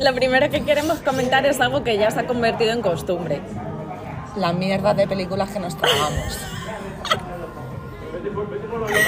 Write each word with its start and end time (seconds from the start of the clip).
Lo 0.00 0.14
primero 0.14 0.48
que 0.50 0.62
queremos 0.64 0.98
comentar 1.00 1.44
es 1.46 1.60
algo 1.60 1.82
que 1.82 1.98
ya 1.98 2.10
se 2.10 2.20
ha 2.20 2.26
convertido 2.26 2.72
en 2.72 2.82
costumbre. 2.82 3.40
La 4.36 4.52
mierda 4.52 4.94
de 4.94 5.08
películas 5.08 5.50
que 5.50 5.58
nos 5.58 5.76
tragamos. 5.76 6.38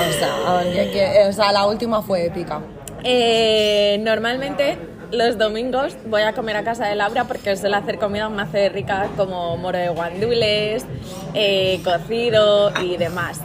O 0.08 0.12
sea, 0.12 0.90
que- 0.92 1.26
o 1.29 1.32
sea, 1.32 1.53
la 1.53 1.66
última 1.66 2.03
fue 2.03 2.26
épica. 2.26 2.61
Eh, 3.04 3.98
normalmente 4.04 4.79
los 5.12 5.38
domingos 5.38 5.96
voy 6.07 6.23
a 6.23 6.32
comer 6.34 6.57
a 6.57 6.64
casa 6.64 6.87
de 6.87 6.95
Laura 6.96 7.25
porque 7.25 7.57
suele 7.57 7.77
hacer 7.77 7.98
comidas 7.98 8.30
más 8.30 8.50
ricas 8.72 9.09
como 9.16 9.57
moro 9.57 9.79
de 9.79 9.88
guandules, 9.88 10.84
eh, 11.34 11.80
cocido 11.84 12.72
y 12.82 12.96
demás. 12.96 13.41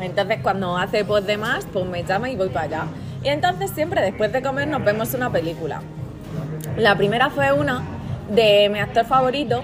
Entonces 0.00 0.38
cuando 0.42 0.76
hace 0.76 1.04
post 1.04 1.26
de 1.26 1.36
más, 1.36 1.66
pues 1.72 1.84
me 1.86 2.04
llama 2.04 2.30
y 2.30 2.36
voy 2.36 2.48
para 2.48 2.64
allá. 2.66 2.86
Y 3.22 3.28
entonces 3.28 3.70
siempre 3.74 4.00
después 4.02 4.32
de 4.32 4.40
comer 4.42 4.68
nos 4.68 4.84
vemos 4.84 5.12
una 5.14 5.30
película. 5.30 5.80
La 6.76 6.96
primera 6.96 7.30
fue 7.30 7.52
una 7.52 7.82
de 8.30 8.68
mi 8.70 8.78
actor 8.80 9.04
favorito, 9.06 9.62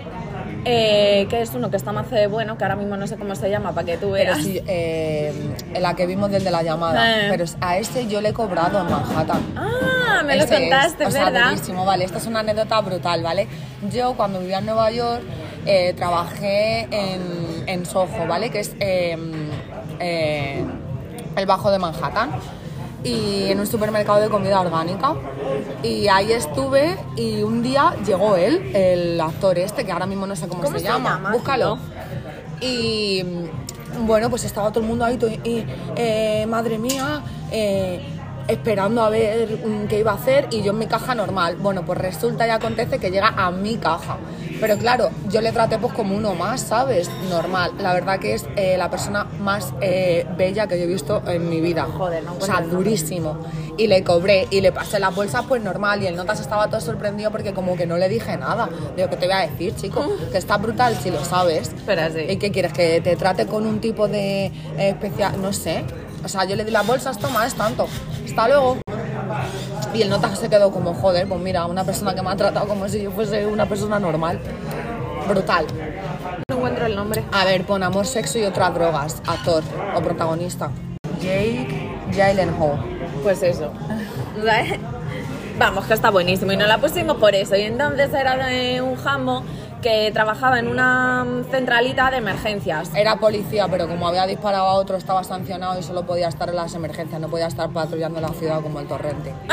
eh, 0.64 1.26
que 1.28 1.42
es 1.42 1.52
uno 1.54 1.70
que 1.70 1.76
está 1.76 1.92
más 1.92 2.08
de 2.10 2.26
bueno, 2.28 2.56
que 2.56 2.64
ahora 2.64 2.76
mismo 2.76 2.96
no 2.96 3.06
sé 3.06 3.16
cómo 3.16 3.34
se 3.34 3.50
llama, 3.50 3.72
para 3.72 3.86
que 3.86 3.96
tú 3.96 4.12
Pero 4.12 4.32
veas. 4.32 4.38
sí, 4.38 4.60
eh, 4.66 5.32
la 5.80 5.94
que 5.94 6.06
vimos 6.06 6.30
del 6.30 6.44
de 6.44 6.50
la 6.50 6.62
llamada. 6.62 7.26
Eh. 7.26 7.26
Pero 7.30 7.44
a 7.60 7.78
ese 7.78 8.06
yo 8.06 8.20
le 8.20 8.28
he 8.30 8.32
cobrado 8.32 8.80
en 8.80 8.86
Manhattan. 8.90 9.42
Ah, 9.56 10.22
me 10.24 10.36
lo 10.36 10.44
Ese 10.44 10.54
es, 10.54 10.60
contaste, 10.60 11.10
sea, 11.10 11.24
¿verdad? 11.24 11.50
durísimo, 11.50 11.84
vale. 11.84 12.04
Esta 12.04 12.18
es 12.18 12.26
una 12.26 12.40
anécdota 12.40 12.80
brutal, 12.80 13.22
¿vale? 13.22 13.48
Yo 13.90 14.14
cuando 14.14 14.38
vivía 14.38 14.58
en 14.58 14.66
Nueva 14.66 14.90
York 14.92 15.22
eh, 15.66 15.94
trabajé 15.96 16.82
en, 16.92 17.64
en 17.66 17.84
Soho, 17.86 18.26
¿vale? 18.28 18.50
Que 18.50 18.60
es 18.60 18.76
eh, 18.78 19.16
eh, 19.98 20.64
el 21.36 21.46
bajo 21.46 21.70
de 21.72 21.78
Manhattan. 21.80 22.30
Y 23.04 23.50
en 23.50 23.58
un 23.58 23.66
supermercado 23.66 24.20
de 24.20 24.28
comida 24.28 24.60
orgánica. 24.60 25.14
Y 25.82 26.08
ahí 26.08 26.32
estuve 26.32 26.96
y 27.16 27.42
un 27.42 27.62
día 27.62 27.96
llegó 28.06 28.36
él, 28.36 28.70
el 28.74 29.20
actor 29.20 29.58
este, 29.58 29.84
que 29.84 29.92
ahora 29.92 30.06
mismo 30.06 30.26
no 30.26 30.36
sé 30.36 30.46
cómo, 30.48 30.62
¿Cómo 30.62 30.78
se, 30.78 30.84
se 30.84 30.88
llama. 30.88 31.14
llama? 31.16 31.32
Búscalo. 31.32 31.78
Y 32.60 33.24
bueno, 34.06 34.30
pues 34.30 34.44
estaba 34.44 34.70
todo 34.70 34.80
el 34.80 34.86
mundo 34.86 35.04
ahí, 35.04 35.18
y, 35.44 35.64
eh, 35.96 36.46
madre 36.48 36.78
mía, 36.78 37.22
eh, 37.50 38.00
esperando 38.52 39.02
a 39.02 39.10
ver 39.10 39.58
mm, 39.64 39.86
qué 39.88 40.00
iba 40.00 40.12
a 40.12 40.14
hacer 40.14 40.48
y 40.50 40.62
yo 40.62 40.72
en 40.72 40.78
mi 40.78 40.86
caja 40.86 41.14
normal. 41.14 41.56
Bueno, 41.56 41.84
pues 41.84 41.98
resulta 41.98 42.46
y 42.46 42.50
acontece 42.50 42.98
que 42.98 43.10
llega 43.10 43.28
a 43.28 43.50
mi 43.50 43.76
caja. 43.76 44.18
Pero 44.60 44.78
claro, 44.78 45.10
yo 45.28 45.40
le 45.40 45.50
traté 45.50 45.78
pues 45.78 45.92
como 45.92 46.16
uno 46.16 46.34
más, 46.34 46.60
¿sabes? 46.60 47.10
Normal. 47.28 47.72
La 47.80 47.92
verdad 47.94 48.20
que 48.20 48.34
es 48.34 48.46
eh, 48.54 48.76
la 48.78 48.90
persona 48.90 49.24
más 49.40 49.74
eh, 49.80 50.24
bella 50.36 50.68
que 50.68 50.78
yo 50.78 50.84
he 50.84 50.86
visto 50.86 51.20
en 51.26 51.50
mi 51.50 51.60
vida. 51.60 51.84
Joder, 51.84 52.22
no 52.22 52.34
O 52.34 52.40
sea, 52.40 52.60
durísimo. 52.60 53.38
Y 53.76 53.88
le 53.88 54.04
cobré 54.04 54.46
y 54.50 54.60
le 54.60 54.70
pasé 54.70 55.00
las 55.00 55.14
bolsas 55.14 55.44
pues 55.48 55.62
normal 55.62 56.02
y 56.02 56.06
el 56.06 56.14
notas 56.14 56.40
estaba 56.40 56.68
todo 56.68 56.80
sorprendido 56.80 57.32
porque 57.32 57.52
como 57.52 57.76
que 57.76 57.86
no 57.86 57.96
le 57.96 58.08
dije 58.08 58.36
nada. 58.36 58.68
Digo, 58.94 59.10
¿qué 59.10 59.16
te 59.16 59.26
voy 59.26 59.34
a 59.34 59.40
decir, 59.40 59.74
chico? 59.74 60.06
Que 60.30 60.38
está 60.38 60.56
brutal 60.58 60.96
si 61.02 61.10
lo 61.10 61.24
sabes. 61.24 61.72
Pero 61.84 62.02
sí. 62.12 62.20
¿Y 62.28 62.36
qué 62.36 62.52
quieres? 62.52 62.72
¿Que 62.72 63.00
te 63.00 63.16
trate 63.16 63.46
con 63.46 63.66
un 63.66 63.80
tipo 63.80 64.06
de 64.06 64.46
eh, 64.46 64.52
especial? 64.90 65.42
No 65.42 65.52
sé. 65.52 65.84
O 66.24 66.28
sea, 66.28 66.44
yo 66.44 66.56
le 66.56 66.64
di 66.64 66.70
las 66.70 66.86
bolsas, 66.86 67.18
toma, 67.18 67.46
es 67.46 67.54
tanto. 67.54 67.86
Hasta 68.24 68.48
luego. 68.48 68.78
Y 69.94 70.02
el 70.02 70.08
nota 70.08 70.34
se 70.36 70.48
quedó 70.48 70.70
como, 70.70 70.94
joder, 70.94 71.28
pues 71.28 71.40
mira, 71.40 71.66
una 71.66 71.84
persona 71.84 72.14
que 72.14 72.22
me 72.22 72.30
ha 72.30 72.36
tratado 72.36 72.66
como 72.66 72.88
si 72.88 73.02
yo 73.02 73.10
fuese 73.10 73.46
una 73.46 73.66
persona 73.66 73.98
normal. 73.98 74.40
Brutal. 75.28 75.66
No 76.48 76.56
encuentro 76.56 76.86
el 76.86 76.96
nombre. 76.96 77.24
A 77.32 77.44
ver, 77.44 77.64
pon 77.64 77.82
amor, 77.82 78.06
sexo 78.06 78.38
y 78.38 78.44
otras 78.44 78.74
drogas. 78.74 79.22
Actor 79.26 79.62
o 79.94 80.00
protagonista. 80.00 80.70
Jake 81.20 81.90
Gyllenhaal. 82.10 82.84
Pues 83.22 83.42
eso. 83.42 83.72
Vamos, 85.58 85.84
que 85.86 85.94
está 85.94 86.10
buenísimo. 86.10 86.52
Y 86.52 86.56
nos 86.56 86.68
la 86.68 86.78
pusimos 86.78 87.18
por 87.18 87.34
eso. 87.34 87.54
Y 87.56 87.62
entonces 87.62 88.12
era 88.12 88.36
de 88.46 88.80
un 88.80 88.96
jambo 88.96 89.44
que 89.82 90.10
trabajaba 90.12 90.58
en 90.58 90.68
una 90.68 91.26
centralita 91.50 92.10
de 92.10 92.18
emergencias. 92.18 92.90
Era 92.94 93.16
policía, 93.16 93.68
pero 93.68 93.88
como 93.88 94.08
había 94.08 94.26
disparado 94.26 94.64
a 94.64 94.74
otro, 94.74 94.96
estaba 94.96 95.22
sancionado 95.24 95.78
y 95.78 95.82
solo 95.82 96.06
podía 96.06 96.28
estar 96.28 96.48
en 96.48 96.56
las 96.56 96.74
emergencias, 96.74 97.20
no 97.20 97.28
podía 97.28 97.48
estar 97.48 97.68
patrullando 97.70 98.20
la 98.20 98.30
ciudad 98.30 98.62
como 98.62 98.80
el 98.80 98.86
torrente. 98.86 99.34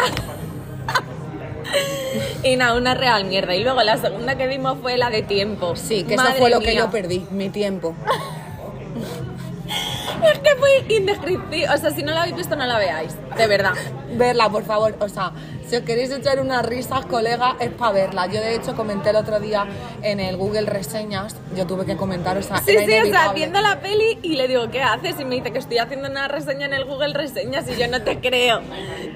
Y 2.41 2.55
nada, 2.55 2.75
una 2.75 2.95
real 2.95 3.25
mierda. 3.25 3.53
Y 3.55 3.63
luego 3.63 3.83
la 3.83 3.97
segunda 3.97 4.35
que 4.35 4.47
vimos 4.47 4.77
fue 4.81 4.97
la 4.97 5.09
de 5.09 5.21
tiempo. 5.21 5.75
Sí, 5.75 6.03
que 6.03 6.15
eso 6.15 6.23
Madre 6.23 6.39
fue 6.39 6.49
lo 6.49 6.59
que 6.59 6.75
yo 6.75 6.89
perdí, 6.89 7.27
mi 7.31 7.49
tiempo. 7.49 7.93
Es 10.23 10.39
que 10.39 10.55
fue 10.55 10.69
indescriptible. 10.89 11.69
O 11.69 11.77
sea, 11.77 11.91
si 11.91 12.03
no 12.03 12.11
la 12.13 12.21
habéis 12.21 12.35
visto, 12.35 12.55
no 12.55 12.65
la 12.65 12.77
veáis. 12.77 13.15
De 13.37 13.47
verdad. 13.47 13.73
Verla, 14.13 14.49
por 14.49 14.63
favor. 14.63 14.95
O 14.99 15.09
sea, 15.09 15.31
si 15.67 15.75
os 15.75 15.83
queréis 15.83 16.11
echar 16.11 16.39
unas 16.39 16.65
risas, 16.65 17.05
colega, 17.05 17.55
es 17.59 17.69
para 17.71 17.91
verla. 17.91 18.25
Yo, 18.27 18.41
de 18.41 18.55
hecho, 18.55 18.75
comenté 18.75 19.11
el 19.11 19.15
otro 19.15 19.39
día 19.39 19.67
en 20.01 20.19
el 20.19 20.35
Google 20.37 20.65
Reseñas. 20.65 21.35
Yo 21.55 21.65
tuve 21.67 21.85
que 21.85 21.95
comentar, 21.95 22.37
o 22.37 22.43
sea, 22.43 22.57
Sí, 22.57 22.71
era 22.71 22.85
sí, 22.85 23.09
o 23.09 23.11
sea, 23.11 23.33
viendo 23.33 23.61
la 23.61 23.79
peli 23.79 24.19
y 24.21 24.35
le 24.35 24.47
digo, 24.47 24.69
¿qué 24.71 24.81
haces? 24.81 25.19
Y 25.19 25.25
me 25.25 25.35
dice 25.35 25.51
que 25.51 25.59
estoy 25.59 25.77
haciendo 25.77 26.09
una 26.09 26.27
reseña 26.27 26.65
en 26.65 26.73
el 26.73 26.85
Google 26.85 27.13
Reseñas 27.13 27.69
y 27.69 27.79
yo 27.79 27.87
no 27.87 28.01
te 28.01 28.19
creo. 28.19 28.61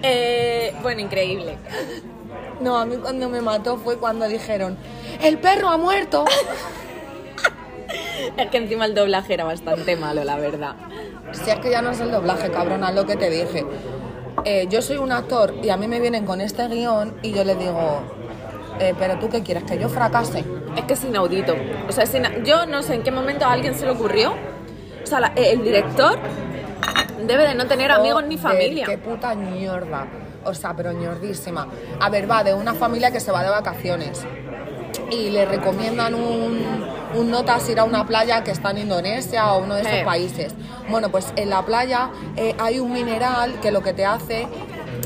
Eh, 0.03 0.73
bueno, 0.81 1.01
increíble. 1.01 1.57
No, 2.61 2.77
a 2.77 2.85
mí 2.85 2.95
cuando 2.97 3.29
me 3.29 3.41
mató 3.41 3.77
fue 3.77 3.97
cuando 3.97 4.27
dijeron, 4.27 4.77
¡el 5.21 5.37
perro 5.39 5.69
ha 5.69 5.77
muerto! 5.77 6.23
Es 8.37 8.47
que 8.49 8.57
encima 8.57 8.85
el 8.85 8.95
doblaje 8.95 9.33
era 9.33 9.43
bastante 9.43 9.95
malo, 9.95 10.23
la 10.23 10.37
verdad. 10.37 10.75
Si 11.31 11.49
es 11.49 11.57
que 11.57 11.69
ya 11.69 11.81
no 11.81 11.91
es 11.91 11.99
el 11.99 12.11
doblaje, 12.11 12.49
cabrona, 12.51 12.89
es 12.89 12.95
lo 12.95 13.05
que 13.05 13.15
te 13.15 13.29
dije. 13.29 13.65
Eh, 14.45 14.67
yo 14.69 14.81
soy 14.81 14.97
un 14.97 15.11
actor 15.11 15.53
y 15.61 15.69
a 15.69 15.77
mí 15.77 15.87
me 15.87 15.99
vienen 15.99 16.25
con 16.25 16.41
este 16.41 16.67
guion 16.67 17.15
y 17.21 17.31
yo 17.33 17.43
le 17.43 17.55
digo, 17.55 18.01
eh, 18.79 18.93
pero 18.97 19.17
tú 19.19 19.29
qué 19.29 19.43
quieres, 19.43 19.63
que 19.63 19.77
yo 19.77 19.89
fracase. 19.89 20.43
Es 20.75 20.83
que 20.85 20.93
es 20.93 21.03
inaudito. 21.03 21.55
O 21.87 21.91
sea, 21.91 22.03
es 22.05 22.13
ina- 22.15 22.43
yo 22.43 22.65
no 22.65 22.81
sé 22.81 22.95
en 22.95 23.03
qué 23.03 23.11
momento 23.11 23.45
a 23.45 23.51
alguien 23.53 23.75
se 23.75 23.85
le 23.85 23.91
ocurrió. 23.91 24.33
O 25.03 25.05
sea, 25.05 25.19
la- 25.19 25.33
el 25.35 25.63
director 25.63 26.17
debe 27.25 27.47
de 27.47 27.55
no 27.55 27.67
tener 27.67 27.91
amigos 27.91 28.23
ni 28.25 28.37
familia. 28.37 28.85
Qué 28.85 28.97
puta 28.97 29.33
ñorda. 29.33 30.07
O 30.45 30.53
sea, 30.53 30.75
pero 30.75 30.91
ñordísima. 30.91 31.67
A 32.01 32.09
ver, 32.09 32.29
va 32.29 32.43
de 32.43 32.53
una 32.53 32.73
familia 32.73 33.11
que 33.11 33.19
se 33.19 33.31
va 33.31 33.43
de 33.43 33.49
vacaciones 33.49 34.25
y 35.09 35.29
le 35.29 35.45
recomiendan 35.45 36.15
un, 36.15 36.85
un 37.15 37.29
notas 37.31 37.67
ir 37.69 37.79
a 37.79 37.83
una 37.83 38.05
playa 38.05 38.43
que 38.43 38.51
está 38.51 38.71
en 38.71 38.79
Indonesia 38.79 39.51
o 39.53 39.63
uno 39.63 39.75
de 39.75 39.81
esos 39.81 39.93
Sí. 39.93 40.05
países. 40.05 40.53
Bueno, 40.89 41.09
pues 41.09 41.31
en 41.35 41.49
la 41.49 41.63
playa 41.63 42.09
eh, 42.35 42.55
hay 42.59 42.79
un 42.79 42.91
mineral 42.91 43.59
que 43.61 43.71
lo 43.71 43.81
que 43.81 43.93
te 43.93 44.05
hace 44.05 44.47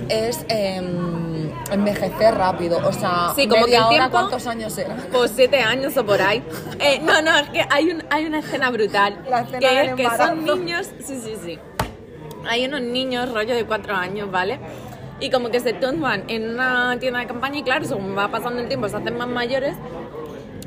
es 0.09 0.45
em, 0.49 1.51
envejecer 1.71 2.35
rápido. 2.35 2.79
O 2.87 2.93
sea, 2.93 3.31
Sí, 3.35 3.47
como 3.47 3.65
que 3.65 3.71
media 3.71 3.77
el 3.79 3.83
hora, 3.85 3.89
tiempo- 3.97 4.11
¿cuántos 4.11 4.47
años 4.47 4.77
eran? 4.77 4.97
Pues 5.11 5.31
siete 5.35 5.59
años 5.61 5.95
o 5.97 6.05
por 6.05 6.21
ahí. 6.21 6.43
Eh, 6.79 6.99
no, 7.03 7.21
no, 7.21 7.37
es 7.37 7.49
que 7.49 7.65
hay, 7.69 7.91
un, 7.91 8.03
hay 8.09 8.25
una 8.25 8.39
escena 8.39 8.69
brutal. 8.69 9.17
La 9.29 9.41
escena 9.41 9.59
que 9.59 9.67
del 9.67 9.87
es 9.89 9.95
que 9.95 10.17
son 10.17 10.43
niños. 10.45 10.89
Sí, 11.03 11.19
sí, 11.23 11.35
sí. 11.43 11.59
Hay 12.49 12.65
unos 12.65 12.81
niños, 12.81 13.31
rollo 13.33 13.55
de 13.55 13.65
cuatro 13.65 13.95
años, 13.95 14.31
¿vale? 14.31 14.59
Y 15.19 15.29
como 15.31 15.49
que 15.49 15.59
se 15.59 15.73
tumban 15.73 16.23
en 16.27 16.49
una 16.51 16.95
tienda 16.99 17.19
de 17.19 17.27
campaña 17.27 17.57
y 17.59 17.63
claro, 17.63 17.83
según 17.85 18.15
va 18.17 18.29
pasando 18.29 18.61
el 18.61 18.67
tiempo 18.67 18.87
se 18.87 18.97
hacen 18.97 19.17
más 19.17 19.27
mayores. 19.27 19.75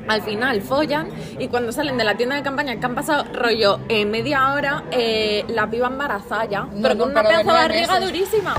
Al 0.09 0.23
final 0.23 0.61
follan 0.63 1.09
y 1.39 1.49
cuando 1.49 1.73
salen 1.73 1.97
de 1.97 2.05
la 2.05 2.17
tienda 2.17 2.37
de 2.37 2.43
campaña 2.43 2.79
que 2.79 2.87
han 2.87 2.95
pasado 2.95 3.25
rollo 3.33 3.81
eh, 3.89 4.05
media 4.05 4.53
hora, 4.53 4.85
eh, 4.91 5.45
la 5.49 5.69
piba 5.71 5.87
embarazada 5.89 6.45
ya, 6.47 6.61
No, 6.61 6.83
pero 6.83 6.95
no, 6.95 7.05
con 7.05 7.13
una 7.13 7.23
pedazo 7.23 7.45
de 7.45 7.53
barriga 7.53 8.01
durísima. 8.01 8.55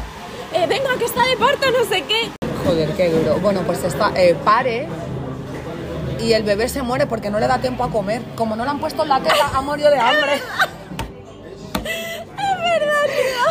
Eh, 0.53 0.66
venga, 0.68 0.97
que 0.97 1.06
está 1.06 1.25
de 1.25 1.38
parto, 1.38 1.72
no 1.72 1.85
sé 1.85 2.03
qué. 2.03 2.30
Joder, 2.66 2.90
qué 2.91 3.09
duro. 3.09 3.40
Bueno, 3.40 3.62
pues 3.66 3.84
está, 3.84 4.12
eh, 4.16 4.35
pare 4.44 4.88
y 6.19 6.34
el 6.34 6.44
bebé 6.44 6.69
se 6.69 6.84
muere 6.84 7.07
porque 7.07 7.30
no 7.30 7.40
le 7.40 7.47
da 7.47 7.59
tiempo 7.59 7.84
a 7.84 7.90
comer. 7.90 8.22
Como 8.35 8.56
no 8.56 8.63
le 8.63 8.69
han 8.69 8.80
puesto 8.80 9.03
en 9.03 9.09
la 9.09 9.19
teta, 9.22 9.50
ha 9.53 9.62
morido 9.62 9.90
de 9.90 10.00
hambre. 10.00 10.40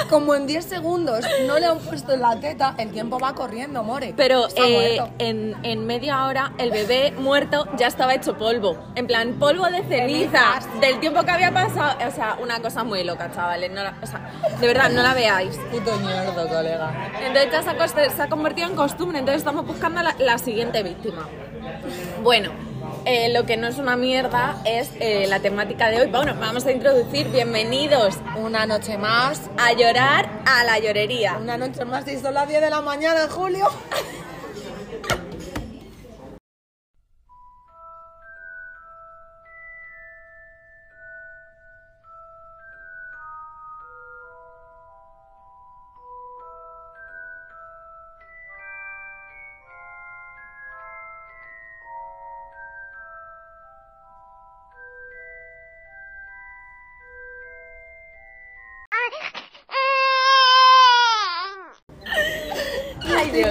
Como 0.09 0.35
en 0.35 0.47
10 0.47 0.65
segundos 0.65 1.25
no 1.47 1.59
le 1.59 1.67
han 1.67 1.79
puesto 1.79 2.13
en 2.13 2.21
la 2.23 2.39
teta, 2.41 2.75
el 2.79 2.91
tiempo 2.91 3.19
va 3.19 3.35
corriendo, 3.35 3.83
more. 3.85 4.13
Pero 4.17 4.49
eh, 4.57 5.01
en, 5.19 5.57
en 5.63 5.87
media 5.87 6.25
hora 6.27 6.53
el 6.59 6.71
bebé 6.71 7.13
muerto 7.17 7.67
ya 7.77 7.87
estaba 7.87 8.15
hecho 8.15 8.37
polvo. 8.37 8.77
En 8.97 9.07
plan, 9.07 9.35
polvo 9.39 9.67
de 9.67 9.83
ceniza. 9.85 10.61
Del 10.81 10.99
tiempo 11.01 11.23
que 11.23 11.31
había 11.31 11.53
pasado. 11.53 11.97
O 12.09 12.11
sea, 12.11 12.37
una 12.43 12.61
cosa 12.61 12.83
muy 12.85 13.05
loca, 13.05 13.31
chavales. 13.35 13.71
No 13.71 13.83
la- 13.83 13.95
o 14.03 14.07
sea, 14.07 14.31
de 14.61 14.67
verdad, 14.67 14.91
no 14.91 15.03
la 15.03 15.15
veáis. 15.15 15.57
Puto 15.71 15.93
ñordo, 16.01 16.49
colega. 16.49 17.11
Entonces 17.21 17.53
ya 17.53 17.63
se 17.63 17.71
ha, 17.71 17.79
coste- 17.79 18.11
se 18.11 18.23
ha 18.23 18.29
convertido 18.29 18.69
en 18.69 18.75
costumbre. 18.77 19.19
Entonces 19.19 19.39
estamos 19.41 19.67
buscando 19.67 20.03
la, 20.03 20.15
la 20.19 20.39
siguiente 20.39 20.83
víctima. 20.83 21.29
Bueno, 22.23 22.51
eh, 23.05 23.29
lo 23.33 23.47
que 23.47 23.57
no 23.57 23.67
es 23.67 23.79
una 23.79 23.97
mierda 23.97 24.57
es 24.65 24.91
eh, 25.01 25.27
la 25.29 25.41
temática 25.41 25.89
de 25.91 26.03
hoy. 26.03 26.07
Bueno, 26.09 26.35
vamos 26.39 26.67
a 26.67 26.73
introducir. 26.73 27.29
Bienvenidos 27.29 28.17
Una 28.39 28.67
noche 28.67 28.99
más. 28.99 29.43
a 29.59 29.73
llorar 29.73 30.29
a 30.47 30.65
la 30.65 30.79
llorería. 30.79 31.37
Una 31.41 31.57
noche 31.57 31.85
más 31.85 32.07
y 32.09 32.19
son 32.19 32.35
las 32.35 32.49
10 32.49 32.61
de 32.61 32.71
la 32.71 32.81
mañana 32.81 33.23
en 33.25 33.29
julio. 33.31 33.67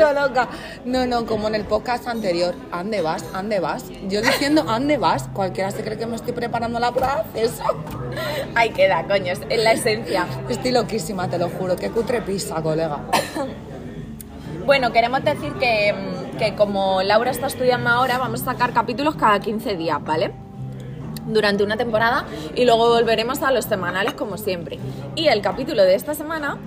loca. 0.13 0.49
No, 0.85 1.05
no, 1.05 1.25
como 1.25 1.47
en 1.47 1.55
el 1.55 1.65
podcast 1.65 2.07
anterior. 2.07 2.55
¿Ande 2.71 3.01
vas? 3.01 3.25
¿Ande 3.33 3.59
vas? 3.59 3.85
Yo 4.07 4.21
diciendo, 4.21 4.65
¿ande 4.67 4.97
vas? 4.97 5.29
Cualquiera 5.33 5.71
se 5.71 5.83
cree 5.83 5.97
que 5.97 6.05
me 6.05 6.15
estoy 6.15 6.33
preparando 6.33 6.79
la 6.79 6.91
prueba 6.91 7.25
acceso. 7.25 7.63
Ahí 8.55 8.71
queda, 8.71 9.05
coño, 9.07 9.33
es 9.33 9.41
en 9.49 9.63
la 9.63 9.73
esencia. 9.73 10.27
Estoy 10.49 10.71
loquísima, 10.71 11.29
te 11.29 11.37
lo 11.37 11.49
juro. 11.49 11.75
Qué 11.75 11.89
cutre 11.89 12.21
pisa, 12.21 12.61
colega. 12.61 12.99
Bueno, 14.65 14.91
queremos 14.91 15.23
decir 15.23 15.53
que, 15.53 15.95
que 16.37 16.53
como 16.53 17.01
Laura 17.01 17.31
está 17.31 17.47
estudiando 17.47 17.89
ahora, 17.89 18.19
vamos 18.19 18.43
a 18.43 18.45
sacar 18.45 18.71
capítulos 18.71 19.15
cada 19.15 19.39
15 19.39 19.75
días, 19.77 19.97
¿vale? 20.03 20.31
Durante 21.29 21.63
una 21.63 21.77
temporada 21.77 22.25
y 22.55 22.65
luego 22.65 22.89
volveremos 22.89 23.41
a 23.43 23.51
los 23.51 23.65
semanales 23.65 24.13
como 24.13 24.37
siempre. 24.37 24.79
Y 25.15 25.27
el 25.27 25.41
capítulo 25.41 25.83
de 25.83 25.95
esta 25.95 26.15
semana 26.15 26.57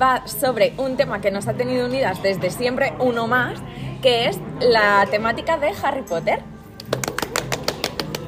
va 0.00 0.26
sobre 0.26 0.74
un 0.76 0.96
tema 0.96 1.20
que 1.20 1.30
nos 1.30 1.48
ha 1.48 1.54
tenido 1.54 1.86
unidas 1.86 2.22
desde 2.22 2.50
siempre, 2.50 2.92
uno 2.98 3.26
más, 3.26 3.58
que 4.02 4.28
es 4.28 4.38
la 4.60 5.06
temática 5.10 5.56
de 5.56 5.72
Harry 5.82 6.02
Potter. 6.02 6.42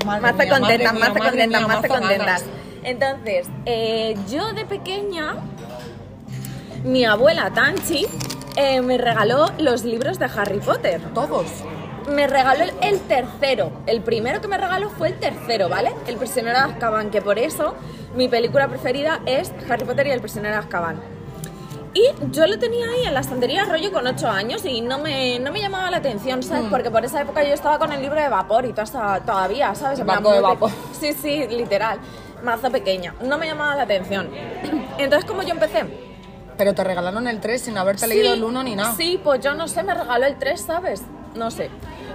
Madre 0.07 0.23
Más 0.23 0.37
te 0.37 0.49
contentas, 0.49 0.95
más 0.95 1.13
te 1.13 1.21
contentas, 1.21 1.69
más 1.69 1.83
te 1.83 1.89
contentas. 1.89 2.45
Entonces, 2.85 3.49
eh, 3.65 4.17
yo 4.29 4.53
de 4.53 4.65
pequeña, 4.65 5.37
mi 6.85 7.05
abuela 7.05 7.51
Tanchi 7.53 8.07
eh, 8.57 8.83
me 8.83 8.99
regaló 8.99 9.47
los 9.59 9.85
libros 9.85 10.19
de 10.19 10.27
Harry 10.27 10.59
Potter. 10.59 11.01
Todos. 11.15 11.47
Me 12.09 12.27
regaló 12.27 12.65
el, 12.65 12.73
el 12.83 13.01
tercero. 13.01 13.71
El 13.87 14.03
primero 14.03 14.41
que 14.41 14.49
me 14.49 14.59
regaló 14.59 14.91
fue 14.91 15.09
el 15.09 15.15
tercero, 15.19 15.69
¿vale? 15.69 15.93
El 16.07 16.17
prisionero 16.17 16.59
de 16.59 16.65
Azkaban, 16.65 17.11
que 17.11 17.23
por 17.23 17.39
eso 17.39 17.75
mi 18.17 18.29
película 18.29 18.69
preferida 18.69 19.21
es 19.27 19.53
Harry 19.69 19.85
Potter 19.85 20.07
y 20.07 20.11
el 20.11 20.21
prisionero 20.21 20.55
de 20.55 20.61
Azkaban. 20.61 21.01
Y 21.95 22.05
yo 22.31 22.47
lo 22.47 22.59
tenía 22.59 22.87
ahí 22.89 23.05
en 23.05 23.13
la 23.13 23.21
estantería 23.21 23.65
rollo 23.65 23.93
con 23.93 24.07
8 24.07 24.27
años 24.29 24.65
y 24.65 24.81
no 24.81 24.99
me, 24.99 25.39
no 25.41 25.53
me 25.53 25.61
llamaba 25.61 25.91
la 25.91 25.99
atención, 25.99 26.39
Mm. 26.41 26.43
¿sabes? 26.43 26.65
Porque 26.71 26.91
por 26.91 27.05
esa 27.05 27.21
época 27.21 27.45
yo 27.45 27.53
estaba 27.53 27.79
con 27.79 27.93
el 27.93 28.01
libro 28.01 28.19
de 28.21 28.29
vapor 28.31 28.65
y 28.65 28.73
todo 28.73 28.83
hasta 28.83 29.21
todavía, 29.21 29.75
¿sabes? 29.75 30.03
Barco 30.05 30.33
de 30.33 30.41
vapor. 30.41 30.71
Sí, 30.99 31.13
sí, 31.13 31.47
literal. 31.49 31.99
Mazo 32.43 32.71
pequeña. 32.71 33.15
No 33.23 33.37
me 33.37 33.47
llamaba 33.47 33.77
la 33.77 33.83
atención. 33.83 34.31
Entonces, 34.99 35.29
como 35.29 35.43
yo 35.43 35.51
empecé? 35.51 35.85
Pero 36.57 36.75
te 36.75 36.83
regalaron 36.83 37.29
el 37.29 37.41
3 37.41 37.61
sin 37.61 37.77
haberte 37.77 38.07
leído 38.07 38.33
el 38.33 38.43
1 38.43 38.63
ni 38.63 38.75
nada. 38.75 38.95
Sí, 38.97 39.21
pues 39.23 39.41
yo 39.43 39.55
no 39.55 39.69
sé, 39.69 39.83
me 39.83 39.93
regaló 39.95 40.27
el 40.27 40.37
3, 40.39 40.61
¿sabes? 40.61 41.03
No 41.35 41.51
sé. 41.51 41.69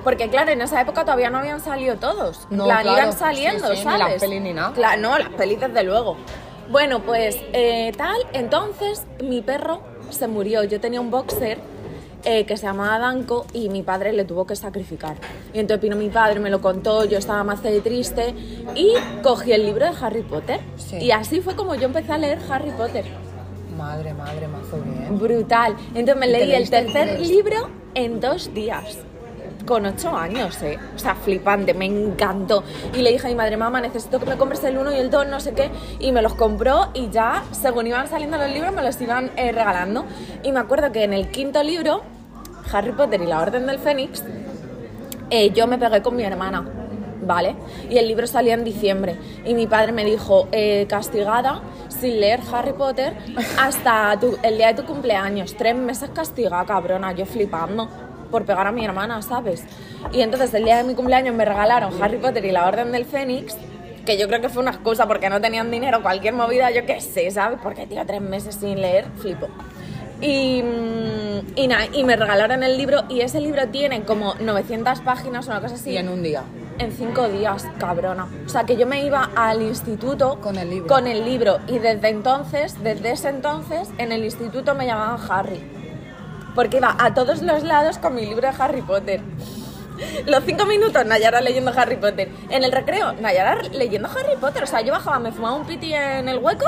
Porque 0.07 0.29
claro, 0.29 0.51
en 0.51 0.61
esa 0.61 0.79
época 0.79 1.03
todavía 1.03 1.29
no 1.29 1.39
habían 1.39 1.59
salido 1.59 1.97
todos. 1.97 2.47
No, 2.49 2.63
plan, 2.63 2.83
claro. 2.83 2.97
iban 2.97 3.11
saliendo, 3.11 3.67
Sí, 3.67 3.73
sí, 3.73 3.79
ni 3.79 3.83
¿sabes? 3.83 3.99
las 3.99 4.21
pelis 4.21 4.41
ni 4.41 4.53
nada. 4.53 4.95
No, 4.95 5.17
las 5.19 5.27
pelis 5.31 5.59
desde 5.59 5.83
luego. 5.83 6.15
Bueno, 6.69 7.01
pues 7.01 7.37
eh, 7.51 7.91
tal, 7.97 8.15
entonces 8.31 9.05
mi 9.21 9.41
perro 9.41 9.81
se 10.09 10.29
murió. 10.29 10.63
Yo 10.63 10.79
tenía 10.79 11.01
un 11.01 11.11
boxer 11.11 11.57
eh, 12.23 12.45
que 12.45 12.55
se 12.55 12.67
llamaba 12.67 12.99
Danko 12.99 13.47
y 13.51 13.67
mi 13.67 13.83
padre 13.83 14.13
le 14.13 14.23
tuvo 14.23 14.47
que 14.47 14.55
sacrificar. 14.55 15.17
Y 15.53 15.59
entonces 15.59 15.81
vino 15.81 15.97
mi 15.97 16.07
padre, 16.07 16.39
me 16.39 16.51
lo 16.51 16.61
contó, 16.61 17.03
yo 17.03 17.17
estaba 17.17 17.43
más 17.43 17.61
de 17.61 17.81
triste 17.81 18.33
y 18.75 18.93
cogí 19.23 19.51
el 19.51 19.65
libro 19.65 19.91
de 19.91 19.91
Harry 19.99 20.21
Potter. 20.21 20.61
Sí. 20.77 20.99
Y 20.99 21.11
así 21.11 21.41
fue 21.41 21.57
como 21.57 21.75
yo 21.75 21.83
empecé 21.83 22.13
a 22.13 22.17
leer 22.17 22.39
Harry 22.49 22.71
Potter. 22.71 23.03
Madre, 23.77 24.13
madre, 24.13 24.47
mazo 24.47 24.77
bien. 24.77 25.19
Brutal. 25.19 25.75
Entonces 25.93 26.15
me 26.15 26.29
¿Y 26.29 26.31
te 26.31 26.45
leí 26.45 26.55
el 26.55 26.69
tercer 26.69 27.19
libro 27.19 27.69
en 27.93 28.21
dos 28.21 28.53
días. 28.53 28.99
Con 29.67 29.85
ocho 29.85 30.15
años, 30.15 30.61
¿eh? 30.63 30.79
O 30.95 30.97
sea, 30.97 31.13
flipante, 31.13 31.73
me 31.73 31.85
encantó. 31.85 32.63
Y 32.93 33.01
le 33.01 33.11
dije 33.11 33.27
a 33.27 33.29
mi 33.29 33.35
madre, 33.35 33.57
mamá, 33.57 33.81
necesito 33.81 34.17
que 34.17 34.25
me 34.25 34.37
compres 34.37 34.63
el 34.63 34.77
uno 34.77 34.93
y 34.93 34.95
el 34.95 35.09
dos, 35.11 35.27
no 35.27 35.41
sé 35.41 35.53
qué. 35.53 35.69
Y 35.99 36.13
me 36.13 36.21
los 36.21 36.35
compró 36.35 36.87
y 36.93 37.09
ya, 37.09 37.43
según 37.51 37.85
iban 37.85 38.07
saliendo 38.07 38.37
los 38.37 38.49
libros, 38.49 38.73
me 38.73 38.81
los 38.81 38.99
iban 39.01 39.29
eh, 39.35 39.51
regalando. 39.51 40.05
Y 40.43 40.53
me 40.53 40.59
acuerdo 40.61 40.91
que 40.93 41.03
en 41.03 41.11
el 41.11 41.29
quinto 41.31 41.61
libro, 41.63 42.01
Harry 42.71 42.93
Potter 42.93 43.21
y 43.21 43.25
la 43.25 43.41
Orden 43.41 43.67
del 43.67 43.77
Fénix, 43.79 44.23
eh, 45.29 45.51
yo 45.51 45.67
me 45.67 45.77
pegué 45.77 46.01
con 46.01 46.15
mi 46.15 46.23
hermana, 46.23 46.65
¿vale? 47.23 47.57
Y 47.89 47.97
el 47.97 48.07
libro 48.07 48.25
salía 48.25 48.53
en 48.53 48.63
diciembre. 48.63 49.17
Y 49.45 49.53
mi 49.53 49.67
padre 49.67 49.91
me 49.91 50.05
dijo, 50.05 50.47
eh, 50.53 50.85
castigada 50.87 51.61
sin 51.89 52.21
leer 52.21 52.39
Harry 52.53 52.71
Potter 52.71 53.13
hasta 53.59 54.17
tu- 54.17 54.37
el 54.43 54.55
día 54.57 54.67
de 54.67 54.81
tu 54.81 54.85
cumpleaños. 54.85 55.55
Tres 55.57 55.75
meses 55.75 56.09
castigada, 56.13 56.63
cabrona, 56.65 57.11
yo 57.11 57.25
flipando 57.25 57.89
por 58.27 58.45
pegar 58.45 58.67
a 58.67 58.71
mi 58.71 58.85
hermana, 58.85 59.21
¿sabes? 59.21 59.63
Y 60.11 60.21
entonces 60.21 60.53
el 60.53 60.63
día 60.63 60.77
de 60.77 60.83
mi 60.83 60.95
cumpleaños 60.95 61.35
me 61.35 61.45
regalaron 61.45 62.01
Harry 62.01 62.17
Potter 62.17 62.43
y 62.45 62.51
la 62.51 62.67
Orden 62.67 62.91
del 62.91 63.05
Fénix. 63.05 63.55
Que 64.05 64.17
yo 64.17 64.27
creo 64.27 64.39
que 64.39 64.47
fue 64.47 64.61
una 64.61 64.71
excusa 64.71 65.05
porque 65.05 65.29
no 65.29 65.41
tenían 65.41 65.69
dinero, 65.69 66.01
cualquier 66.01 66.33
movida, 66.33 66.71
yo 66.71 66.85
qué 66.85 67.01
sé, 67.01 67.29
¿sabes? 67.29 67.59
Porque, 67.61 67.87
tío, 67.87 68.05
tres 68.05 68.21
meses 68.21 68.55
sin 68.55 68.79
leer, 68.79 69.05
flipo. 69.17 69.49
Y, 70.21 70.63
mm, 70.63 71.57
y, 71.57 71.67
nada, 71.67 71.85
y 71.93 72.03
me 72.03 72.15
regalaron 72.15 72.63
el 72.63 72.77
libro 72.77 73.03
y 73.09 73.21
ese 73.21 73.39
libro 73.39 73.67
tiene 73.67 74.03
como 74.03 74.33
900 74.35 75.01
páginas 75.01 75.47
o 75.47 75.51
una 75.51 75.61
cosa 75.61 75.75
así. 75.75 75.91
Y 75.91 75.97
en 75.97 76.09
un 76.09 76.23
día. 76.23 76.43
En 76.79 76.91
cinco 76.91 77.27
días, 77.27 77.65
cabrona. 77.79 78.27
O 78.45 78.49
sea, 78.49 78.63
que 78.63 78.77
yo 78.77 78.85
me 78.85 79.03
iba 79.03 79.31
al 79.35 79.61
instituto 79.61 80.39
Con 80.41 80.57
el 80.57 80.69
libro. 80.69 80.87
Con 80.87 81.07
el 81.07 81.25
libro. 81.25 81.57
Y 81.67 81.79
desde 81.79 82.09
entonces, 82.09 82.81
desde 82.83 83.11
ese 83.11 83.29
entonces, 83.29 83.89
en 83.97 84.11
el 84.11 84.23
instituto 84.23 84.73
me 84.75 84.85
llamaban 84.85 85.19
Harry. 85.29 85.76
Porque 86.57 86.77
iba 86.77 86.95
a 86.97 87.13
todos 87.13 87.43
los 87.43 87.61
lados 87.61 87.99
con 87.99 88.15
mi 88.15 88.25
libro 88.25 88.49
de 88.49 88.53
Harry 88.57 88.81
Potter. 88.81 89.21
Los 90.25 90.43
cinco 90.43 90.65
minutos, 90.65 91.05
Nayara 91.05 91.39
leyendo 91.39 91.71
Harry 91.75 91.97
Potter. 91.97 92.31
En 92.49 92.63
el 92.63 92.71
recreo, 92.71 93.13
Nayara 93.13 93.61
leyendo 93.73 94.09
Harry 94.09 94.35
Potter. 94.41 94.63
O 94.63 94.65
sea, 94.65 94.81
yo 94.81 94.91
bajaba, 94.91 95.19
me 95.19 95.31
fumaba 95.31 95.55
un 95.55 95.67
piti 95.67 95.93
en 95.93 96.27
el 96.27 96.39
hueco. 96.39 96.65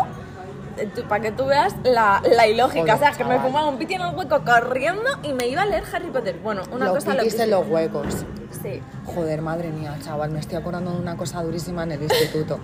Para 1.09 1.23
que 1.23 1.31
tú 1.31 1.47
veas 1.47 1.73
la, 1.83 2.21
la 2.35 2.47
ilógica. 2.47 2.81
Joder, 2.81 2.95
o 2.95 2.99
sea, 2.99 3.11
que 3.13 3.23
me 3.23 3.31
chaval. 3.31 3.47
fumaba 3.47 3.67
un 3.67 3.79
piti 3.79 3.95
en 3.95 4.01
el 4.01 4.15
hueco 4.15 4.45
corriendo 4.45 5.09
y 5.23 5.33
me 5.33 5.47
iba 5.47 5.63
a 5.63 5.65
leer 5.65 5.83
Harry 5.91 6.11
Potter. 6.11 6.37
Bueno, 6.43 6.61
una 6.71 6.85
Los 6.85 7.03
cosa 7.03 7.13
piquis 7.17 7.39
en 7.39 7.49
los 7.49 7.67
huecos. 7.67 8.25
Sí. 8.61 8.83
Joder, 9.07 9.41
madre 9.41 9.69
mía, 9.71 9.97
chaval, 10.03 10.29
me 10.29 10.39
estoy 10.39 10.59
acordando 10.59 10.91
de 10.91 10.99
una 10.99 11.17
cosa 11.17 11.41
durísima 11.41 11.81
en 11.81 11.93
el 11.93 12.03
instituto. 12.03 12.59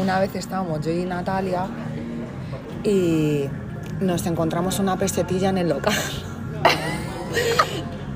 Una 0.00 0.18
vez 0.18 0.34
estábamos 0.34 0.80
yo 0.80 0.92
y 0.92 1.04
Natalia 1.04 1.66
y 2.84 3.50
nos 4.00 4.24
encontramos 4.24 4.78
una 4.78 4.96
pesetilla 4.96 5.50
en 5.50 5.58
el 5.58 5.68
local. 5.68 5.92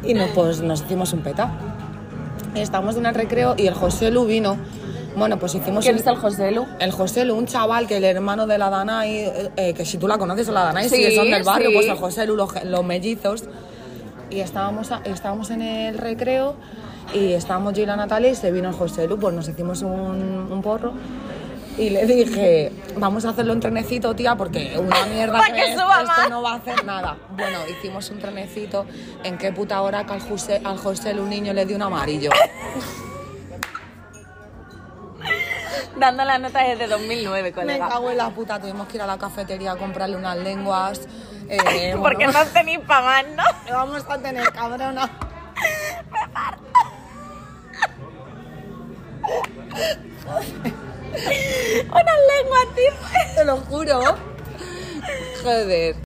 Y 0.02 0.14
no, 0.14 0.26
pues 0.34 0.60
nos 0.60 0.82
hicimos 0.82 1.12
un 1.12 1.20
peta. 1.20 1.50
Y 2.54 2.60
estábamos 2.60 2.96
en 2.96 3.06
el 3.06 3.14
recreo 3.14 3.54
y 3.56 3.66
el 3.66 3.74
José 3.74 4.10
Lu 4.10 4.26
vino. 4.26 4.56
Bueno, 5.16 5.38
pues 5.38 5.54
hicimos 5.54 5.84
¿Quién 5.84 5.94
un- 5.96 6.00
es 6.00 6.06
el 6.06 6.16
José 6.16 6.50
Lu? 6.50 6.66
el 6.80 6.90
José 6.90 7.24
Lu, 7.24 7.36
un 7.36 7.46
chaval 7.46 7.86
que 7.86 7.98
el 7.98 8.04
hermano 8.04 8.46
de 8.46 8.58
la 8.58 8.68
Danai, 8.70 9.32
eh, 9.56 9.72
que 9.76 9.84
si 9.84 9.96
tú 9.98 10.08
la 10.08 10.18
conoces, 10.18 10.48
la 10.48 10.64
Danai, 10.64 10.88
Sí, 10.88 10.96
si 11.04 11.14
son 11.16 11.30
del 11.30 11.44
barrio, 11.44 11.68
sí. 11.70 11.74
pues 11.76 11.86
el 11.86 11.94
José 11.96 12.26
Lu, 12.26 12.34
los, 12.36 12.50
los 12.64 12.84
mellizos. 12.84 13.44
Y 14.30 14.40
estábamos, 14.40 14.90
a- 14.90 15.02
estábamos 15.04 15.50
en 15.50 15.62
el 15.62 15.98
recreo 15.98 16.54
y 17.12 17.32
estábamos 17.32 17.74
yo 17.74 17.82
y 17.84 17.86
la 17.86 17.94
Natalia 17.96 18.30
y 18.30 18.34
se 18.34 18.50
vino 18.50 18.68
el 18.70 18.74
José 18.74 19.06
Lu, 19.06 19.18
pues 19.18 19.34
nos 19.34 19.48
hicimos 19.48 19.82
un, 19.82 20.48
un 20.50 20.62
porro. 20.62 20.92
Y 21.76 21.90
le 21.90 22.06
dije, 22.06 22.70
vamos 22.96 23.24
a 23.24 23.30
hacerlo 23.30 23.52
un 23.52 23.58
trenecito, 23.60 24.14
tía, 24.14 24.36
porque 24.36 24.78
una 24.78 25.06
mierda 25.12 25.42
que, 25.52 25.60
es, 25.60 25.70
esto 25.70 25.82
no 26.30 26.40
va 26.42 26.52
a 26.52 26.56
hacer 26.56 26.84
nada. 26.84 27.16
Bueno, 27.30 27.58
hicimos 27.68 28.08
un 28.10 28.20
trenecito. 28.20 28.86
¿En 29.24 29.36
qué 29.38 29.52
puta 29.52 29.82
hora 29.82 30.04
que 30.06 30.12
al 30.12 30.20
José, 30.20 30.60
al 30.64 30.78
José 30.78 31.18
un 31.18 31.28
niño 31.28 31.52
le 31.52 31.66
dio 31.66 31.74
un 31.76 31.82
amarillo? 31.82 32.30
Dando 35.98 36.24
la 36.24 36.38
nota 36.38 36.60
desde 36.62 36.86
2009, 36.88 37.42
Me 37.42 37.52
colega. 37.52 37.88
cago 37.88 38.10
en 38.10 38.16
la 38.18 38.30
puta, 38.30 38.60
tuvimos 38.60 38.88
que 38.88 38.96
ir 38.96 39.02
a 39.02 39.06
la 39.06 39.16
cafetería 39.16 39.72
a 39.72 39.76
comprarle 39.76 40.16
unas 40.16 40.36
lenguas. 40.36 41.00
eh, 41.48 41.94
Porque 42.00 42.24
bueno, 42.26 42.40
no 42.44 42.46
tenéis 42.46 42.80
pa' 42.80 43.00
más, 43.00 43.24
¿no? 43.36 43.42
vamos 43.74 44.04
a 44.08 44.18
tener, 44.18 44.44
cabrona. 44.52 45.08
Una 51.90 52.12
lengua, 52.32 52.58
tío. 52.74 52.92
Te 53.34 53.44
lo 53.44 53.56
juro. 53.58 54.00
Joder. 55.42 55.96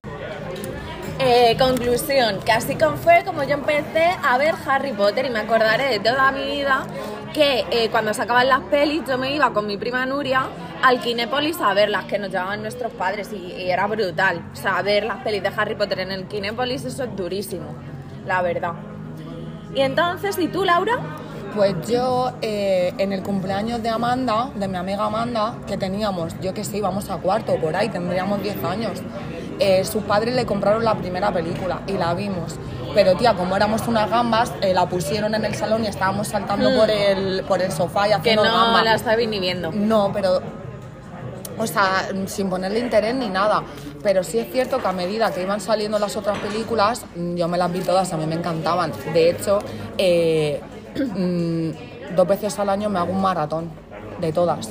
Eh, 1.21 1.57
conclusión, 1.59 2.41
que 2.45 2.53
así 2.53 2.77
como 2.77 2.97
fue 2.97 3.25
como 3.25 3.43
yo 3.43 3.55
empecé 3.55 4.07
a 4.23 4.39
ver 4.39 4.55
Harry 4.67 4.93
Potter 4.93 5.27
y 5.27 5.31
me 5.31 5.41
acordaré 5.41 5.99
de 5.99 5.99
toda 5.99 6.31
mi 6.31 6.45
vida 6.45 6.87
que 7.35 7.65
eh, 7.73 7.89
cuando 7.91 8.15
se 8.15 8.23
acaban 8.23 8.49
las 8.49 8.61
pelis 8.63 9.03
yo 9.07 9.19
me 9.19 9.35
iba 9.35 9.53
con 9.53 9.67
mi 9.67 9.77
prima 9.77 10.07
Nuria 10.07 10.47
al 10.81 11.01
Kinépolis 11.01 11.61
a 11.61 11.75
ver 11.75 11.89
las 11.89 12.05
que 12.05 12.21
nos 12.21 12.31
llevaban 12.31 12.63
nuestros 12.63 12.93
padres 12.93 13.31
y, 13.33 13.37
y 13.37 13.69
era 13.69 13.89
brutal. 13.89 14.49
O 14.53 14.57
sea, 14.57 14.81
ver 14.83 15.05
las 15.05 15.19
pelis 15.25 15.43
de 15.43 15.51
Harry 15.57 15.75
Potter 15.75 16.01
en 16.01 16.13
el 16.13 16.29
Kinépolis 16.29 16.85
eso 16.85 17.03
es 17.03 17.17
durísimo, 17.17 17.75
la 18.25 18.41
verdad. 18.41 18.75
Y 19.75 19.81
entonces, 19.81 20.39
¿y 20.39 20.49
tú, 20.49 20.65
Laura? 20.65 20.99
Pues 21.55 21.75
yo, 21.89 22.33
eh, 22.43 22.93
en 22.99 23.13
el 23.13 23.23
cumpleaños 23.23 23.83
de 23.83 23.89
Amanda, 23.89 24.51
de 24.55 24.69
mi 24.69 24.77
amiga 24.77 25.07
Amanda, 25.07 25.55
que 25.67 25.77
teníamos, 25.77 26.35
yo 26.41 26.55
que 26.55 26.65
sé, 26.65 26.77
íbamos 26.79 27.11
a 27.11 27.17
cuarto 27.17 27.57
por 27.57 27.75
ahí, 27.75 27.89
tendríamos 27.89 28.43
10 28.43 28.63
años, 28.65 29.01
eh, 29.59 29.85
sus 29.85 30.05
padres 30.05 30.35
le 30.35 30.47
compraron 30.47 30.85
la 30.85 30.95
primera 30.95 31.33
película 31.33 31.81
y 31.87 31.93
la 31.93 32.15
vimos. 32.15 32.57
Pero 32.95 33.17
tía, 33.17 33.35
como 33.35 33.57
éramos 33.57 33.87
unas 33.89 34.09
gambas, 34.09 34.53
eh, 34.61 34.73
la 34.73 34.89
pusieron 34.89 35.35
en 35.35 35.45
el 35.45 35.55
salón 35.55 35.85
y 35.85 35.89
estábamos 35.89 36.29
saltando 36.29 36.71
por, 36.77 36.91
el, 36.91 37.43
por 37.45 37.61
el 37.61 37.73
sofá 37.73 38.07
y 38.07 38.11
Que 38.11 38.17
haciendo 38.17 38.45
no 38.45 38.53
gamba. 38.53 38.85
la 38.85 38.95
estaba 38.95 39.17
ni 39.17 39.41
viendo. 39.41 39.73
No, 39.73 40.11
pero. 40.13 40.41
O 41.59 41.67
sea, 41.67 42.09
sin 42.27 42.49
ponerle 42.49 42.79
interés 42.79 43.15
ni 43.17 43.29
nada. 43.29 43.63
Pero 44.03 44.23
sí 44.23 44.39
es 44.39 44.51
cierto 44.53 44.79
que 44.79 44.87
a 44.87 44.93
medida 44.93 45.33
que 45.33 45.43
iban 45.43 45.61
saliendo 45.61 45.99
las 45.99 46.17
otras 46.17 46.39
películas, 46.39 47.05
yo 47.35 47.49
me 47.49 47.59
las 47.59 47.73
vi 47.73 47.81
todas, 47.81 48.13
a 48.13 48.17
mí 48.17 48.27
me 48.27 48.37
encantaban. 48.37 48.93
De 49.13 49.31
hecho, 49.31 49.59
eh, 49.99 50.61
mm, 51.05 52.15
dos 52.17 52.27
veces 52.29 52.59
al 52.59 52.69
año 52.69 52.89
me 52.89 52.99
hago 52.99 53.13
un 53.13 53.21
maratón 53.21 53.71
de 54.21 54.33
todas. 54.33 54.71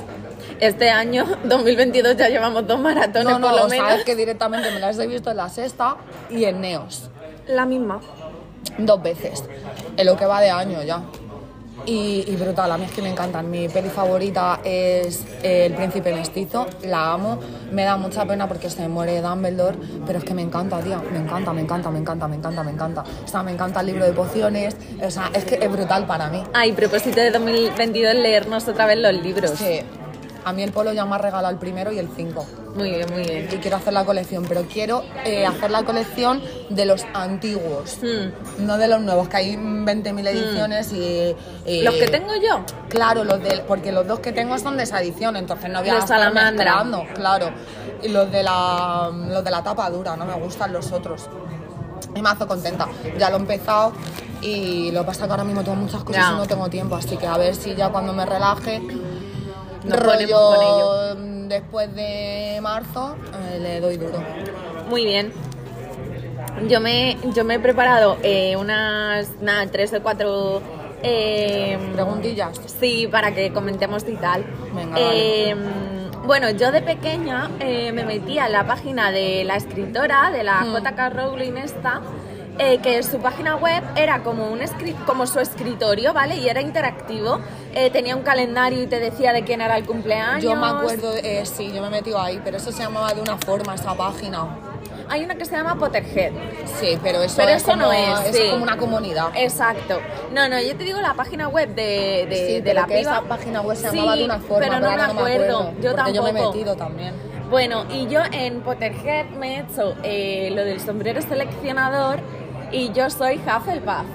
Este 0.60 0.90
año, 0.90 1.24
2022, 1.44 2.16
ya 2.16 2.28
llevamos 2.28 2.66
dos 2.66 2.80
maratones 2.80 3.24
No, 3.32 3.38
no, 3.38 3.48
por 3.48 3.56
lo 3.56 3.66
o 3.66 3.68
sea, 3.68 3.82
menos. 3.82 3.98
es 4.00 4.04
que 4.04 4.16
directamente 4.16 4.70
me 4.70 4.80
las 4.80 4.98
he 4.98 5.06
visto 5.06 5.30
en 5.30 5.36
la 5.36 5.48
sexta 5.48 5.96
y 6.30 6.44
en 6.44 6.60
Neos. 6.60 7.10
La 7.46 7.64
misma. 7.64 8.00
Dos 8.76 9.02
veces. 9.02 9.44
En 9.96 10.06
lo 10.06 10.16
que 10.16 10.26
va 10.26 10.40
de 10.40 10.50
año 10.50 10.82
ya. 10.82 11.02
Y, 11.86 12.24
y 12.26 12.36
brutal, 12.36 12.70
a 12.70 12.76
mí 12.76 12.84
es 12.84 12.92
que 12.92 13.02
me 13.02 13.10
encantan. 13.10 13.50
Mi 13.50 13.68
peli 13.68 13.88
favorita 13.88 14.60
es 14.64 15.24
El 15.42 15.74
Príncipe 15.74 16.12
Mestizo, 16.12 16.66
la 16.84 17.12
amo. 17.12 17.38
Me 17.72 17.84
da 17.84 17.96
mucha 17.96 18.24
pena 18.26 18.46
porque 18.46 18.68
se 18.68 18.88
muere 18.88 19.20
Dumbledore, 19.20 19.78
pero 20.06 20.18
es 20.18 20.24
que 20.24 20.34
me 20.34 20.42
encanta, 20.42 20.80
tía. 20.80 21.00
Me 21.12 21.18
encanta, 21.18 21.52
me 21.52 21.62
encanta, 21.62 21.90
me 21.90 21.98
encanta, 21.98 22.28
me 22.28 22.36
encanta, 22.36 22.62
me 22.62 22.70
encanta. 22.72 23.04
O 23.24 23.28
sea, 23.28 23.42
me 23.42 23.52
encanta 23.52 23.80
el 23.80 23.86
libro 23.86 24.04
de 24.04 24.12
pociones. 24.12 24.76
O 25.02 25.10
sea, 25.10 25.30
es 25.32 25.44
que 25.44 25.54
es 25.56 25.70
brutal 25.70 26.06
para 26.06 26.28
mí. 26.28 26.42
Ay, 26.52 26.72
propósito 26.72 27.20
de 27.20 27.30
2022, 27.30 28.14
leernos 28.14 28.68
otra 28.68 28.86
vez 28.86 28.98
los 28.98 29.14
libros. 29.14 29.52
Sí. 29.52 29.80
A 30.48 30.52
mí 30.52 30.62
el 30.62 30.72
polo 30.72 30.92
ya 30.92 31.04
me 31.04 31.14
ha 31.14 31.18
regalado 31.18 31.50
el 31.52 31.58
primero 31.58 31.92
y 31.92 31.98
el 31.98 32.08
cinco. 32.16 32.46
Muy 32.74 32.90
bien, 32.90 33.06
muy 33.12 33.22
bien. 33.22 33.48
Y 33.52 33.56
quiero 33.58 33.76
hacer 33.76 33.92
la 33.92 34.04
colección, 34.04 34.44
pero 34.48 34.62
quiero 34.62 35.02
eh, 35.24 35.44
hacer 35.44 35.70
la 35.70 35.82
colección 35.84 36.42
de 36.70 36.84
los 36.86 37.04
antiguos. 37.14 37.98
Hmm. 38.02 38.64
No 38.66 38.78
de 38.78 38.88
los 38.88 39.00
nuevos, 39.02 39.28
que 39.28 39.36
hay 39.36 39.56
20.000 39.56 40.26
ediciones 40.28 40.92
y, 40.92 41.34
y- 41.66 41.82
Los 41.82 41.94
que 41.96 42.08
tengo 42.08 42.32
yo. 42.36 42.62
Claro, 42.88 43.24
los 43.24 43.40
de, 43.42 43.62
porque 43.68 43.92
los 43.92 44.06
dos 44.06 44.20
que 44.20 44.32
tengo 44.32 44.56
son 44.58 44.76
de 44.76 44.84
esa 44.84 45.00
edición, 45.02 45.36
entonces 45.36 45.70
no 45.70 45.80
voy 45.80 45.90
a 45.90 45.94
Los 45.94 46.04
estar 46.04 46.18
salamandra. 46.18 46.64
mezclando, 46.82 47.04
claro. 47.14 47.50
Y 48.02 48.08
los 48.08 48.30
de 48.30 48.42
la 48.42 49.10
los 49.28 49.44
de 49.44 49.50
la 49.50 49.62
tapa 49.62 49.90
dura, 49.90 50.16
no 50.16 50.24
me 50.24 50.34
gustan 50.34 50.72
los 50.72 50.90
otros. 50.92 51.28
Y 52.14 52.22
me 52.22 52.30
hace 52.30 52.46
contenta. 52.46 52.88
Ya 53.18 53.28
lo 53.28 53.36
he 53.36 53.40
empezado 53.40 53.92
y 54.40 54.90
lo 54.92 55.00
que 55.00 55.06
pasa 55.08 55.22
es 55.22 55.26
que 55.26 55.30
ahora 55.32 55.44
mismo 55.44 55.62
tengo 55.62 55.76
muchas 55.76 56.04
cosas 56.04 56.32
y 56.32 56.36
no 56.36 56.46
tengo 56.46 56.68
tiempo, 56.68 56.94
así 56.96 57.16
que 57.16 57.26
a 57.26 57.36
ver 57.36 57.54
si 57.56 57.74
ya 57.74 57.88
cuando 57.90 58.12
me 58.12 58.24
relaje 58.24 58.80
Ello. 59.84 61.14
mm, 61.16 61.48
después 61.48 61.94
de 61.94 62.58
marzo 62.62 63.16
eh, 63.52 63.58
le 63.60 63.80
doy 63.80 63.96
duro. 63.96 64.18
Muy 64.88 65.04
bien. 65.04 65.32
Yo 66.68 66.80
me, 66.80 67.16
yo 67.34 67.44
me 67.44 67.54
he 67.54 67.58
preparado 67.60 68.16
eh, 68.22 68.56
unas 68.56 69.30
nada, 69.40 69.66
tres 69.70 69.92
o 69.94 70.02
cuatro 70.02 70.60
eh, 71.02 71.78
Preguntillas. 71.94 72.60
Sí, 72.80 73.06
para 73.10 73.32
que 73.32 73.52
comentemos 73.52 74.04
y 74.08 74.16
tal. 74.16 74.44
Venga, 74.74 74.96
Eh, 74.98 75.54
Bueno, 76.26 76.50
yo 76.50 76.72
de 76.72 76.82
pequeña 76.82 77.48
eh, 77.60 77.92
me 77.92 78.04
metía 78.04 78.46
en 78.46 78.52
la 78.52 78.66
página 78.66 79.10
de 79.12 79.44
la 79.44 79.56
escritora, 79.56 80.30
de 80.30 80.42
la 80.42 80.60
Mm. 80.64 80.74
JK 80.76 81.14
Rowling 81.14 81.56
esta, 81.56 82.00
eh, 82.58 82.78
que 82.78 83.02
su 83.02 83.18
página 83.18 83.56
web 83.56 83.82
era 83.96 84.22
como, 84.22 84.48
un 84.48 84.60
como 85.06 85.26
su 85.26 85.40
escritorio, 85.40 86.12
¿vale? 86.12 86.36
Y 86.36 86.48
era 86.48 86.60
interactivo. 86.60 87.40
Eh, 87.74 87.90
tenía 87.90 88.16
un 88.16 88.22
calendario 88.22 88.82
y 88.82 88.86
te 88.86 88.98
decía 89.00 89.32
de 89.32 89.44
quién 89.44 89.60
era 89.60 89.76
el 89.76 89.84
cumpleaños. 89.86 90.42
Yo 90.42 90.56
me 90.56 90.66
acuerdo, 90.66 91.12
eh, 91.16 91.44
sí, 91.46 91.70
yo 91.72 91.80
me 91.82 91.88
he 91.88 91.90
metido 91.90 92.20
ahí, 92.20 92.40
pero 92.44 92.56
eso 92.56 92.72
se 92.72 92.82
llamaba 92.82 93.12
de 93.14 93.20
una 93.20 93.36
forma, 93.38 93.74
esa 93.74 93.94
página. 93.94 94.46
Hay 95.10 95.24
una 95.24 95.36
que 95.36 95.44
se 95.46 95.56
llama 95.56 95.74
Potterhead. 95.78 96.32
Sí, 96.80 96.98
pero 97.02 97.22
eso, 97.22 97.36
Pero 97.38 97.48
es, 97.50 97.62
eso 97.62 97.70
como, 97.70 97.82
no 97.84 97.92
es, 97.92 98.20
eso 98.26 98.32
sí. 98.34 98.42
es 98.42 98.50
como 98.50 98.62
una 98.62 98.76
comunidad. 98.76 99.28
Exacto. 99.36 100.00
No, 100.34 100.48
no, 100.50 100.60
yo 100.60 100.76
te 100.76 100.84
digo 100.84 101.00
la 101.00 101.14
página 101.14 101.48
web 101.48 101.74
de, 101.74 102.26
de, 102.28 102.36
sí, 102.36 102.52
de 102.54 102.62
pero 102.62 102.80
la 102.82 102.86
que 102.86 102.98
piba. 102.98 103.12
esa 103.12 103.22
página 103.22 103.60
web 103.62 103.76
se 103.76 103.88
Sí, 103.88 103.96
llamaba 103.96 104.16
de 104.16 104.24
una 104.24 104.38
forma, 104.38 104.58
pero 104.66 104.80
no 104.80 104.86
me 104.86 104.92
ahora 104.92 105.06
acuerdo. 105.06 105.72
Yo 105.80 105.96
porque 105.96 106.12
yo 106.12 106.22
me 106.22 106.30
he 106.30 106.32
tampoco. 106.34 106.52
metido 106.52 106.76
también. 106.76 107.14
Bueno, 107.48 107.86
y 107.90 108.06
yo 108.08 108.20
en 108.30 108.60
Potterhead 108.60 109.30
me 109.30 109.56
he 109.56 109.60
hecho 109.60 109.94
eh, 110.02 110.50
lo 110.54 110.62
del 110.62 110.78
sombrero 110.80 111.22
seleccionador 111.22 112.20
y 112.72 112.92
yo 112.92 113.10
soy 113.10 113.36
Hufflepuff. 113.36 114.06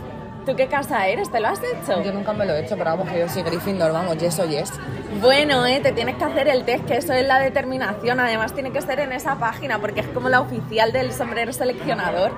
¿Tú 0.46 0.56
qué 0.58 0.68
casa 0.68 1.08
eres? 1.08 1.32
¿Te 1.32 1.40
lo 1.40 1.48
has 1.48 1.60
hecho? 1.64 2.04
Yo 2.04 2.12
nunca 2.12 2.34
me 2.34 2.46
lo 2.46 2.54
he 2.54 2.62
hecho, 2.62 2.76
pero 2.78 2.92
vamos, 2.92 3.10
que 3.10 3.20
yo 3.20 3.30
soy 3.30 3.44
Gryffindor, 3.44 3.94
vamos, 3.94 4.18
yes 4.18 4.38
o 4.40 4.46
yes. 4.46 4.74
Bueno, 5.22 5.66
eh, 5.66 5.80
te 5.80 5.94
tienes 5.94 6.18
que 6.18 6.24
hacer 6.26 6.50
el 6.50 6.66
test, 6.66 6.86
que 6.86 6.98
eso 6.98 7.14
es 7.14 7.26
la 7.26 7.40
determinación. 7.40 8.20
Además, 8.20 8.54
tiene 8.54 8.72
que 8.72 8.82
ser 8.82 9.00
en 9.00 9.14
esa 9.14 9.36
página 9.36 9.80
porque 9.80 10.02
es 10.02 10.08
como 10.08 10.28
la 10.28 10.42
oficial 10.42 10.92
del 10.92 11.14
sombrero 11.14 11.54
seleccionador. 11.54 12.32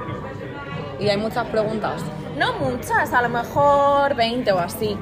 Y 1.00 1.10
hay 1.10 1.18
muchas 1.18 1.48
preguntas. 1.48 2.04
No 2.38 2.54
muchas, 2.60 3.12
a 3.12 3.22
lo 3.24 3.30
mejor 3.30 4.14
20 4.16 4.52
o 4.52 4.60
así. 4.60 4.98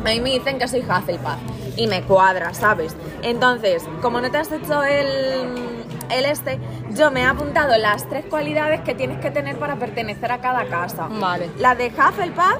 A 0.00 0.08
mí 0.08 0.20
me 0.20 0.30
dicen 0.30 0.58
que 0.58 0.68
soy 0.68 0.80
Hufflepuff 0.80 1.38
y 1.76 1.86
me 1.86 2.02
cuadra, 2.02 2.54
¿sabes? 2.54 2.96
Entonces, 3.22 3.84
como 4.00 4.20
no 4.20 4.30
te 4.30 4.38
has 4.38 4.50
hecho 4.52 4.82
el, 4.82 5.83
el 6.10 6.24
este, 6.26 6.58
yo 6.90 7.10
me 7.10 7.20
he 7.20 7.24
apuntado 7.24 7.76
las 7.78 8.08
tres 8.08 8.24
cualidades 8.26 8.80
que 8.80 8.94
tienes 8.94 9.18
que 9.20 9.30
tener 9.30 9.56
para 9.58 9.76
pertenecer 9.76 10.30
a 10.32 10.38
cada 10.38 10.64
casa. 10.66 11.08
Vale. 11.08 11.50
Las 11.58 11.76
de 11.78 11.86
Hufflepuff 11.88 12.58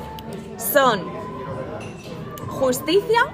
son 0.59 1.03
justicia, 2.49 3.27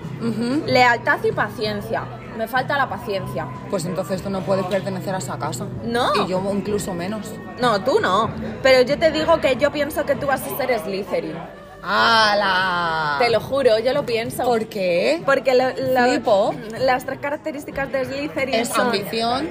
lealtad 0.67 1.19
y 1.25 1.33
paciencia. 1.33 2.05
Me 2.37 2.49
falta 2.49 2.79
la 2.79 2.89
paciencia. 2.89 3.47
Pues 3.69 3.85
entonces 3.85 4.23
tú 4.23 4.31
no 4.31 4.41
puedes 4.41 4.65
pertenecer 4.67 5.15
a 5.15 5.19
esa 5.19 5.37
casa. 5.39 5.67
No. 5.85 6.25
Y 6.25 6.29
yo 6.29 6.43
incluso 6.53 6.95
menos. 6.95 7.33
No, 7.61 7.83
tú 7.85 8.01
no. 8.01 8.31
Pero 8.63 8.81
yo 8.83 8.99
te 8.99 9.11
digo 9.11 9.41
que 9.41 9.57
yo 9.57 9.71
pienso 9.71 10.07
que 10.07 10.15
tú 10.15 10.27
vas 10.27 10.41
a 10.43 10.57
ser 10.57 10.79
Slytherin. 10.79 11.37
¡Hala! 11.83 13.17
Te 13.19 13.31
lo 13.31 13.41
juro, 13.41 13.79
yo 13.79 13.93
lo 13.93 14.05
pienso. 14.07 14.45
¿Por 14.45 14.67
qué? 14.67 15.23
Porque 15.27 15.55
lo- 15.55 15.71
lo- 15.71 16.55
las 16.79 17.05
tres 17.05 17.19
características 17.21 17.91
de 17.93 18.05
Slytherin 18.07 18.55
Es 18.55 18.69
son 18.69 18.87
ambición, 18.87 19.51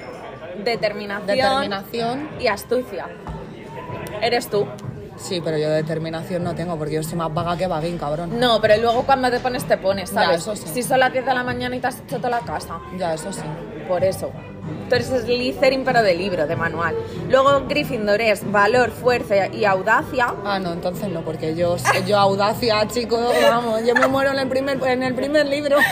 determinación, 0.64 1.28
determinación. 1.28 2.30
y 2.40 2.48
astucia. 2.48 3.08
Eres 4.22 4.50
tú. 4.50 4.66
Sí, 5.18 5.42
pero 5.44 5.58
yo 5.58 5.70
determinación 5.70 6.44
no 6.46 6.56
tengo 6.56 6.78
porque 6.78 6.96
yo 6.96 7.04
soy 7.04 7.18
más 7.18 7.34
vaga 7.34 7.58
que 7.58 7.68
vaguín, 7.68 7.98
cabrón. 7.98 8.40
No, 8.40 8.62
pero 8.62 8.78
luego 8.78 9.04
cuando 9.04 9.30
te 9.30 9.40
pones, 9.42 9.66
te 9.66 9.78
pones, 9.78 10.12
Ya, 10.14 10.24
¿sabes? 10.24 10.42
eso 10.42 10.56
sí. 10.56 10.66
Si 10.74 10.82
son 10.84 11.00
las 11.02 11.12
10 11.12 11.26
de 11.26 11.34
la 11.34 11.44
mañana 11.44 11.76
y 11.76 11.80
te 11.80 11.88
has 11.88 12.00
hecho 12.00 12.18
toda 12.18 12.30
la 12.30 12.40
casa. 12.40 12.80
Ya, 12.98 13.14
eso 13.14 13.34
sí. 13.34 13.42
Por 13.88 14.04
eso. 14.04 14.32
Tú 14.88 14.96
eres 14.96 15.08
Slytherin, 15.08 15.84
pero 15.84 16.02
de 16.04 16.16
libro, 16.16 16.48
de 16.48 16.56
manual. 16.56 16.96
Luego 17.30 17.66
Gryffindor 17.68 18.22
es 18.22 18.50
valor, 18.50 18.92
fuerza 18.92 19.48
y 19.48 19.66
audacia. 19.66 20.34
Ah, 20.46 20.60
no, 20.60 20.72
entonces 20.74 21.10
no, 21.10 21.22
porque 21.22 21.54
yo, 21.56 21.76
yo 22.08 22.18
audacia, 22.18 22.88
chico, 22.88 23.20
vamos, 23.50 23.82
yo 23.86 23.96
me 23.96 24.08
muero 24.08 24.32
en 24.32 24.40
el 24.40 24.48
primer, 24.48 24.82
en 24.88 25.04
el 25.04 25.16
primer 25.16 25.48
libro. 25.48 25.78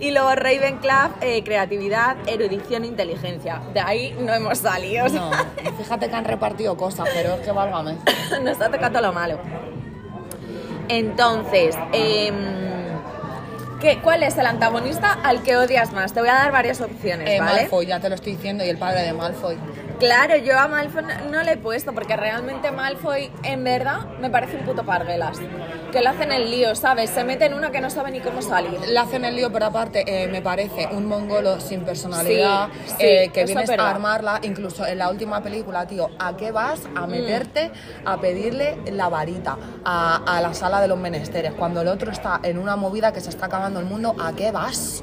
Y 0.00 0.10
luego 0.10 0.34
Ravenclaw, 0.34 1.10
eh, 1.20 1.42
creatividad, 1.42 2.16
erudición 2.26 2.84
e 2.84 2.86
inteligencia. 2.88 3.60
De 3.72 3.80
ahí 3.80 4.14
no 4.20 4.32
hemos 4.34 4.58
salido. 4.58 5.08
No, 5.08 5.30
fíjate 5.78 6.08
que 6.08 6.14
han 6.14 6.24
repartido 6.24 6.76
cosas, 6.76 7.08
pero 7.14 7.34
es 7.34 7.40
que 7.40 7.50
válgame. 7.52 7.96
Nos 8.42 8.60
ha 8.60 8.70
tocado 8.70 9.00
lo 9.00 9.12
malo. 9.12 9.38
Entonces, 10.88 11.76
em, 11.92 12.34
¿qué, 13.80 13.98
¿cuál 14.02 14.22
es 14.22 14.36
el 14.38 14.46
antagonista 14.46 15.18
al 15.24 15.42
que 15.42 15.56
odias 15.56 15.92
más? 15.92 16.12
Te 16.12 16.20
voy 16.20 16.28
a 16.28 16.34
dar 16.34 16.52
varias 16.52 16.80
opciones, 16.80 17.28
Eh, 17.28 17.40
¿vale? 17.40 17.62
Malfoy, 17.62 17.86
ya 17.86 17.98
te 17.98 18.08
lo 18.08 18.14
estoy 18.14 18.36
diciendo, 18.36 18.64
y 18.64 18.68
el 18.68 18.78
padre 18.78 19.02
de 19.02 19.12
Malfoy. 19.12 19.56
Claro, 19.98 20.36
yo 20.36 20.58
a 20.58 20.68
Malfoy 20.68 21.02
no, 21.04 21.30
no 21.30 21.42
le 21.42 21.52
he 21.52 21.56
puesto 21.56 21.94
porque 21.94 22.16
realmente 22.16 22.70
Malfoy, 22.70 23.32
en 23.42 23.64
verdad, 23.64 24.00
me 24.20 24.28
parece 24.28 24.58
un 24.58 24.64
puto 24.66 24.84
parguelas. 24.84 25.38
Que 25.90 26.02
lo 26.02 26.10
hacen 26.10 26.32
el 26.32 26.50
lío, 26.50 26.74
¿sabes? 26.74 27.08
Se 27.08 27.24
mete 27.24 27.46
en 27.46 27.54
una 27.54 27.70
que 27.70 27.80
no 27.80 27.88
sabe 27.88 28.10
ni 28.10 28.20
cómo 28.20 28.42
salir. 28.42 28.78
Le 28.86 28.98
hacen 28.98 29.24
el 29.24 29.34
lío, 29.36 29.50
pero 29.50 29.66
aparte 29.66 30.04
eh, 30.06 30.28
me 30.28 30.42
parece 30.42 30.86
un 30.92 31.06
mongolo 31.06 31.60
sin 31.60 31.80
personalidad, 31.84 32.68
Sí, 32.84 32.90
sí, 32.90 32.94
eh, 32.98 33.30
que 33.32 33.44
vienes 33.46 33.64
es 33.64 33.70
verdad. 33.70 33.86
a 33.86 33.90
armarla, 33.90 34.40
incluso 34.42 34.84
en 34.86 34.98
la 34.98 35.08
última 35.08 35.42
película, 35.42 35.86
tío, 35.86 36.10
¿a 36.18 36.36
qué 36.36 36.52
vas 36.52 36.80
Mm. 36.86 36.98
a 36.98 37.06
meterte 37.06 37.70
a 38.04 38.18
pedirle 38.20 38.76
la 38.92 39.08
varita 39.08 39.56
a, 39.82 40.36
a 40.36 40.42
la 40.42 40.52
sala 40.52 40.82
de 40.82 40.88
los 40.88 40.98
menesteres? 40.98 41.52
Cuando 41.54 41.80
el 41.80 41.88
otro 41.88 42.10
está 42.12 42.40
en 42.42 42.58
una 42.58 42.76
movida 42.76 43.12
que 43.14 43.22
se 43.22 43.30
está 43.30 43.46
acabando 43.46 43.80
el 43.80 43.86
mundo, 43.86 44.14
¿a 44.20 44.34
qué 44.34 44.50
vas? 44.52 45.02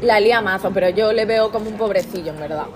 La 0.00 0.20
lía 0.20 0.40
mazo, 0.40 0.70
pero 0.72 0.88
yo 0.90 1.12
le 1.12 1.24
veo 1.24 1.50
como 1.50 1.68
un 1.68 1.76
pobrecillo, 1.76 2.30
en 2.30 2.38
verdad. 2.38 2.66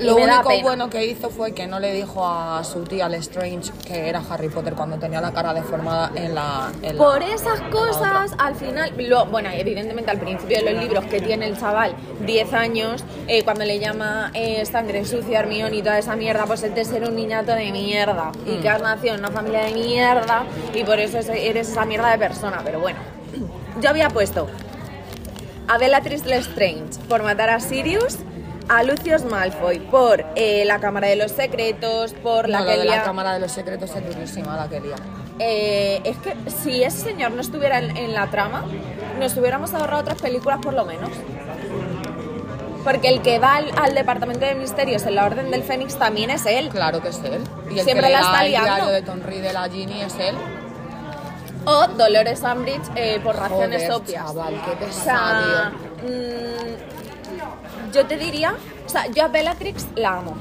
Lo 0.00 0.16
único 0.16 0.50
bueno 0.62 0.88
que 0.90 1.04
hizo 1.06 1.30
fue 1.30 1.52
que 1.52 1.66
no 1.66 1.78
le 1.80 1.92
dijo 1.92 2.26
a 2.26 2.62
su 2.64 2.84
tía 2.84 3.08
Lestrange 3.08 3.70
que 3.86 4.08
era 4.08 4.22
Harry 4.30 4.48
Potter 4.48 4.74
cuando 4.74 4.96
tenía 4.98 5.20
la 5.20 5.32
cara 5.32 5.52
deformada 5.54 6.10
en 6.14 6.34
la... 6.34 6.70
en 6.82 6.96
la- 6.96 7.04
Por 7.04 7.22
esas 7.22 7.58
en 7.58 7.64
la 7.64 7.70
cosas, 7.70 8.32
al 8.38 8.54
final, 8.54 8.92
lo- 8.98 9.26
bueno, 9.26 9.50
evidentemente 9.52 10.10
al 10.10 10.18
principio 10.18 10.58
de 10.62 10.72
los 10.72 10.82
libros 10.82 11.04
que 11.06 11.20
tiene 11.20 11.46
el 11.46 11.58
chaval 11.58 11.94
10 12.26 12.52
años, 12.54 13.04
eh, 13.28 13.42
cuando 13.44 13.64
le 13.64 13.78
llama 13.78 14.30
eh, 14.34 14.64
sangre 14.66 15.04
sucia, 15.04 15.40
Hermione 15.40 15.76
y 15.76 15.82
toda 15.82 15.98
esa 15.98 16.16
mierda, 16.16 16.44
pues 16.46 16.62
es 16.62 16.74
de 16.74 16.84
ser 16.84 17.04
un 17.08 17.16
niñato 17.16 17.52
de 17.52 17.70
mierda 17.72 18.32
y 18.46 18.56
Mm. 18.58 18.62
que 18.62 18.68
has 18.68 18.82
nacido 18.82 19.14
en 19.14 19.20
una 19.20 19.30
familia 19.30 19.60
de 19.64 19.72
mierda 19.72 20.44
y 20.74 20.82
por 20.84 20.98
eso 20.98 21.18
es- 21.18 21.28
eres 21.28 21.68
esa 21.70 21.84
mierda 21.84 22.10
de 22.10 22.18
persona, 22.18 22.60
pero 22.64 22.80
bueno. 22.80 22.98
Yo 23.80 23.90
había 23.90 24.08
puesto 24.08 24.46
a 25.68 25.78
Bellatrix 25.78 26.26
Lestrange 26.26 26.98
por 27.08 27.22
matar 27.22 27.50
a 27.50 27.60
Sirius, 27.60 28.18
a 28.70 28.82
Lucius 28.84 29.24
Malfoy 29.24 29.80
por 29.80 30.24
eh, 30.36 30.64
la 30.64 30.78
Cámara 30.78 31.08
de 31.08 31.16
los 31.16 31.32
Secretos, 31.32 32.14
por 32.14 32.48
la 32.48 32.60
No, 32.60 32.66
que 32.66 32.76
lo 32.76 32.78
de 32.82 32.84
la 32.86 33.02
Cámara 33.02 33.32
de 33.34 33.40
los 33.40 33.50
Secretos 33.52 33.90
es 33.94 34.06
durísima 34.14 34.56
la 34.56 34.68
que 34.68 34.80
lía. 34.80 34.94
eh, 35.40 36.00
es 36.04 36.16
que 36.18 36.34
si 36.50 36.82
ese 36.84 36.98
señor 36.98 37.32
no 37.32 37.40
estuviera 37.40 37.78
en, 37.80 37.96
en 37.96 38.14
la 38.14 38.28
trama, 38.30 38.64
nos 39.18 39.36
hubiéramos 39.36 39.74
ahorrado 39.74 40.02
otras 40.02 40.22
películas 40.22 40.60
por 40.62 40.72
lo 40.74 40.84
menos. 40.84 41.10
Porque 42.84 43.08
el 43.08 43.20
que 43.20 43.38
va 43.38 43.56
al, 43.56 43.70
al 43.76 43.94
departamento 43.94 44.46
de 44.46 44.54
misterios 44.54 45.04
en 45.04 45.14
la 45.16 45.26
Orden 45.26 45.50
del 45.50 45.62
Fénix 45.62 45.96
también 45.98 46.30
es 46.30 46.46
él. 46.46 46.70
Claro 46.70 47.02
que 47.02 47.08
es 47.08 47.18
él. 47.24 47.42
Y 47.70 47.78
el 47.78 47.84
Siempre 47.84 48.06
que 48.06 48.12
la 48.12 48.20
está 48.20 48.44
el 48.44 48.50
liando. 48.52 48.74
diario 48.74 48.92
de 48.92 49.02
Tom 49.02 49.20
Riddle 49.22 49.56
a 49.56 49.68
Ginny 49.68 50.00
es 50.00 50.14
él. 50.18 50.36
O 51.66 51.86
Dolores 51.88 52.40
Umbridge 52.42 52.80
eh, 52.96 53.20
por 53.22 53.36
razones 53.36 53.82
Joder, 53.82 53.92
obvias. 53.92 54.24
chaval, 54.26 54.54
qué 54.64 54.84
O 54.86 54.92
sea. 54.92 55.72
Yo 57.92 58.06
te 58.06 58.16
diría, 58.16 58.54
o 58.86 58.88
sea, 58.88 59.06
yo 59.08 59.24
a 59.24 59.28
Bellatrix 59.28 59.86
la 59.96 60.18
amo. 60.18 60.36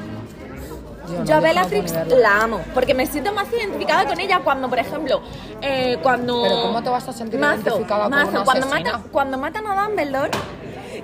Yo, 1.08 1.20
no, 1.20 1.26
Yo 1.26 1.36
a 1.36 1.40
Bellatrix 1.40 1.94
la 2.08 2.44
amo, 2.44 2.62
porque 2.74 2.94
me 2.94 3.06
siento 3.08 3.34
más 3.34 3.52
identificada 3.52 4.06
con 4.06 4.20
ella 4.20 4.42
cuando, 4.44 4.70
por 4.70 4.78
ejemplo, 4.78 5.22
eh, 5.62 5.98
cuando... 6.04 6.44
Pero 6.44 6.62
¿cómo 6.62 6.84
te 6.84 6.90
vas 6.90 7.08
a 7.08 7.14
sentir 7.14 7.40
identificada 7.40 8.04
con 8.04 8.12
mazo, 8.12 8.32
una 8.32 8.44
cuando, 8.44 8.68
mata, 8.68 9.02
cuando 9.12 9.38
matan 9.38 9.68
a 9.68 9.88
Dumbledore, 9.88 10.32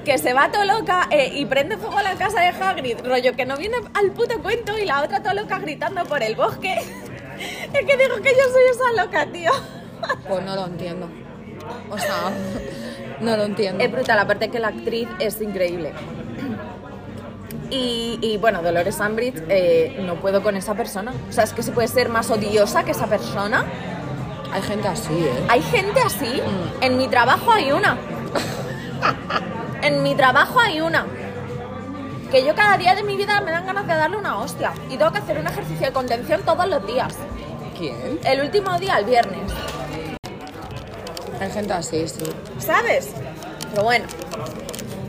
que 0.04 0.18
se 0.20 0.34
va 0.34 0.52
todo 0.52 0.64
loca 0.64 1.08
eh, 1.10 1.32
y 1.34 1.46
prende 1.46 1.78
fuego 1.78 1.98
a 1.98 2.04
la 2.04 2.16
casa 2.16 2.40
de 2.40 2.50
Hagrid, 2.50 3.00
rollo 3.04 3.36
que 3.36 3.46
no 3.46 3.58
viene 3.58 3.78
al 3.96 4.12
puto 4.12 4.42
cuento 4.42 4.78
y 4.78 4.86
la 4.86 5.02
otra 5.02 5.24
todo 5.24 5.34
loca 5.34 5.58
gritando 5.58 6.06
por 6.06 6.22
el 6.22 6.36
bosque. 6.36 6.76
es 7.74 7.86
que 7.86 7.98
digo 7.98 8.16
que 8.22 8.30
yo 8.30 8.52
soy 8.52 8.64
esa 8.72 9.04
loca, 9.04 9.26
tío. 9.32 9.52
Pues 10.28 10.46
no 10.46 10.56
lo 10.56 10.68
entiendo. 10.68 11.10
O 11.90 11.98
sea, 11.98 12.32
no 13.20 13.38
lo 13.38 13.44
entiendo. 13.44 13.84
Es 13.84 13.92
brutal, 13.92 14.20
aparte 14.20 14.50
que 14.50 14.60
la 14.60 14.68
actriz 14.70 15.10
es 15.20 15.42
increíble. 15.42 15.94
Y, 17.76 18.20
y, 18.22 18.38
bueno, 18.38 18.62
Dolores 18.62 19.00
Umbridge, 19.00 19.44
eh, 19.50 20.02
no 20.06 20.16
puedo 20.16 20.42
con 20.42 20.56
esa 20.56 20.76
persona. 20.76 21.14
O 21.30 21.34
sea, 21.34 21.44
es 21.44 21.52
que 21.52 21.62
se 21.62 21.72
puede 21.74 21.90
ser 21.90 22.08
más 22.08 22.32
odiosa 22.32 22.86
que 22.86 22.92
esa 22.92 23.08
persona. 23.08 23.66
Hay 24.54 24.62
gente 24.62 24.88
así, 24.88 25.14
¿eh? 25.14 25.46
Hay 25.50 25.62
gente 25.62 26.00
así. 26.00 26.42
En 26.80 26.98
mi 26.98 27.10
trabajo 27.10 27.52
hay 27.52 27.74
una. 27.74 27.98
En 29.82 30.02
mi 30.02 30.16
trabajo 30.16 30.60
hay 30.60 30.80
una. 30.80 31.06
Que 32.32 32.46
yo 32.46 32.56
cada 32.56 32.78
día 32.78 32.96
de 32.96 33.04
mi 33.04 33.18
vida 33.18 33.42
me 33.42 33.52
dan 33.52 33.66
ganas 33.66 33.86
de 33.86 33.94
darle 33.94 34.18
una 34.18 34.40
hostia. 34.40 34.74
Y 34.90 34.98
tengo 34.98 35.12
que 35.12 35.20
hacer 35.20 35.38
un 35.38 35.46
ejercicio 35.46 35.88
de 35.88 35.94
contención 35.94 36.42
todos 36.44 36.68
los 36.68 36.88
días. 36.88 37.14
¿Quién? 37.78 38.20
El 38.24 38.42
último 38.42 38.80
día, 38.80 38.98
el 38.98 39.06
viernes. 39.06 39.52
Hay 41.40 41.52
gente 41.52 41.74
así, 41.74 42.08
sí. 42.08 42.24
¿Sabes? 42.58 43.12
Pero 43.72 43.84
bueno. 43.84 44.06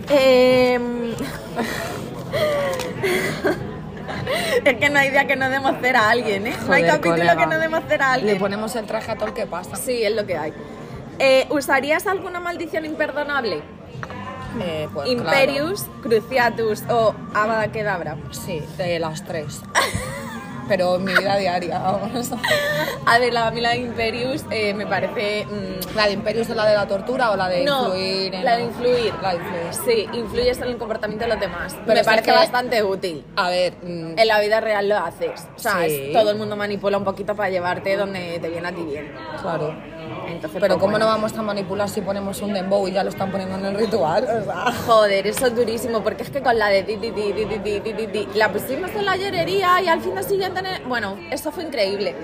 Em, 0.08 1.14
es 4.64 4.76
que 4.76 4.90
no 4.90 4.98
hay 4.98 5.10
día 5.10 5.26
que 5.26 5.36
no 5.36 5.48
demos 5.50 5.72
a 5.72 6.10
alguien, 6.10 6.46
¿eh? 6.46 6.56
no 6.66 6.72
hay 6.72 6.84
capítulo 6.84 7.14
colega. 7.14 7.36
que 7.36 7.46
no 7.46 7.58
demos 7.58 7.82
a 7.84 7.96
Le 7.96 8.04
alguien. 8.04 8.38
ponemos 8.38 8.74
el 8.76 8.86
traje 8.86 9.12
a 9.12 9.16
todo 9.16 9.28
el 9.28 9.34
que 9.34 9.46
pasa. 9.46 9.76
Sí, 9.76 10.02
es 10.02 10.14
lo 10.14 10.26
que 10.26 10.36
hay. 10.36 10.52
Eh, 11.18 11.46
¿Usarías 11.50 12.06
alguna 12.06 12.40
maldición 12.40 12.84
imperdonable? 12.84 13.62
Eh, 14.60 14.88
pues, 14.92 15.08
Imperius, 15.08 15.86
Cruciatus 16.02 16.82
o 16.88 17.14
Avada 17.34 17.70
Kedavra. 17.72 18.16
Sí, 18.30 18.62
de 18.78 18.98
las 18.98 19.24
tres. 19.24 19.60
Pero 20.68 20.96
en 20.96 21.04
mi 21.04 21.14
vida 21.14 21.36
diaria, 21.36 21.78
vamos. 21.78 22.30
A 23.06 23.18
ver, 23.20 23.32
la, 23.32 23.46
a 23.46 23.50
mí 23.52 23.60
la 23.60 23.70
de 23.70 23.76
Imperius 23.78 24.44
eh, 24.50 24.74
me 24.74 24.84
parece... 24.86 25.46
mm, 25.46 25.96
¿La 25.96 26.06
de 26.06 26.12
Imperius 26.14 26.50
es 26.50 26.56
la 26.56 26.66
de 26.66 26.74
la 26.74 26.88
tortura 26.88 27.30
o 27.30 27.36
la 27.36 27.48
de 27.48 27.62
no, 27.64 27.84
influir? 27.86 28.34
en- 28.34 28.44
la 28.44 28.56
de 28.56 28.62
influir. 28.64 29.14
La 29.22 29.30
de 29.34 29.36
influir. 29.36 29.72
Sí, 30.12 30.18
influyes 30.18 30.58
en 30.58 30.64
el 30.64 30.76
comportamiento 30.76 31.24
de 31.24 31.30
los 31.30 31.40
demás. 31.40 31.76
Pero 31.86 31.98
me 32.00 32.04
parece 32.04 32.24
que- 32.24 32.32
bastante 32.32 32.82
útil. 32.82 33.24
A 33.36 33.48
ver, 33.48 33.74
mm, 33.82 34.18
En 34.18 34.26
la 34.28 34.40
vida 34.40 34.60
real 34.60 34.88
lo 34.88 34.96
haces. 34.98 35.46
O 35.54 35.58
sea, 35.58 35.84
Sí. 35.86 35.94
es- 36.08 36.12
todo 36.12 36.30
el 36.32 36.36
mundo 36.36 36.56
manipula 36.56 36.98
un 36.98 37.04
poquito 37.04 37.36
para 37.36 37.48
llevarte 37.48 37.96
donde 37.96 38.38
te 38.40 38.48
viene 38.48 38.66
a 38.68 38.72
ti 38.72 38.82
bien. 38.82 39.12
claro. 39.40 39.72
Pero 40.26 40.50
pues, 40.50 40.74
¿cómo 40.78 40.98
no 40.98 41.06
vamos 41.06 41.36
a 41.36 41.42
manipular 41.42 41.88
si 41.88 42.00
ponemos 42.00 42.40
un 42.42 42.52
dembow 42.52 42.86
y 42.88 42.92
ya 42.92 43.02
lo 43.02 43.10
están 43.10 43.30
poniendo 43.30 43.56
en 43.56 43.66
el 43.66 43.74
ritual? 43.74 44.26
Joder, 44.86 45.26
eso 45.26 45.46
es 45.46 45.54
durísimo, 45.54 46.02
porque 46.02 46.24
es 46.24 46.30
que 46.30 46.42
con 46.42 46.58
la 46.58 46.68
de 46.68 46.82
di, 46.82 46.96
di, 46.96 47.10
di, 47.10 47.32
di 47.32 48.28
la 48.34 48.52
pusimos 48.52 48.90
en 48.90 49.04
la 49.04 49.16
llorería 49.16 49.80
y 49.82 49.88
al 49.88 50.00
fin 50.00 50.14
de 50.14 50.22
siguiente... 50.22 50.60
En. 50.60 50.88
Bueno, 50.88 51.16
eso 51.30 51.52
fue 51.52 51.64
increíble. 51.64 52.14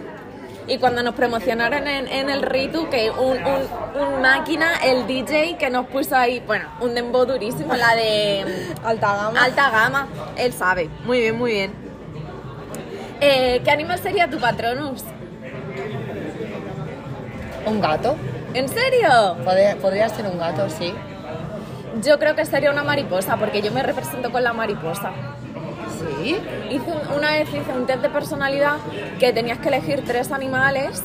Y 0.67 0.79
cuando 0.79 1.03
nos 1.03 1.15
promocionaron 1.15 1.89
en, 1.89 2.31
el 2.31 2.43
Ritu, 2.43 2.89
que 2.89 3.11
un, 3.11 3.41
máquina, 4.23 4.77
el 4.85 5.07
DJ 5.07 5.57
que 5.59 5.71
nos 5.71 5.87
puso 5.87 6.17
ahí, 6.17 6.41
bueno, 6.47 6.69
un 6.81 6.95
dembow 6.95 7.27
durísimo, 7.27 7.75
la 7.75 7.95
de... 7.95 8.75
alta 8.85 9.17
gama. 9.17 9.43
Alta 9.43 9.71
gama, 9.71 10.09
él 10.37 10.53
sabe. 10.53 10.89
Muy 11.05 11.21
bien, 11.21 11.37
muy 11.37 11.53
bien. 11.53 11.73
Eh, 13.21 13.61
¿Qué 13.65 13.71
animal 13.71 13.99
sería 13.99 14.29
tu 14.29 14.39
patronus? 14.39 15.05
¿Un 17.67 17.81
gato? 17.81 18.17
¿En 18.55 18.69
serio? 18.69 19.37
Podría, 19.45 19.77
podría 19.77 20.09
ser 20.09 20.27
un 20.27 20.39
gato, 20.39 20.69
sí. 20.69 20.93
Yo 22.03 22.19
creo 22.19 22.35
que 22.35 22.45
sería 22.47 22.71
una 22.71 22.83
mariposa, 22.85 23.37
porque 23.37 23.63
yo 23.63 23.71
me 23.73 23.83
represento 23.83 24.31
con 24.33 24.43
la 24.43 24.53
mariposa. 24.53 25.11
¿Sí? 26.23 26.37
Hice 26.71 26.91
un- 26.91 27.17
una 27.19 27.33
vez 27.33 27.49
hice 27.49 27.71
un 27.75 27.87
test 27.87 28.03
de 28.03 28.09
personalidad 28.11 28.77
que 29.21 29.33
tenías 29.33 29.59
que 29.59 29.69
elegir 29.69 30.03
tres 30.05 30.33
animales. 30.33 31.03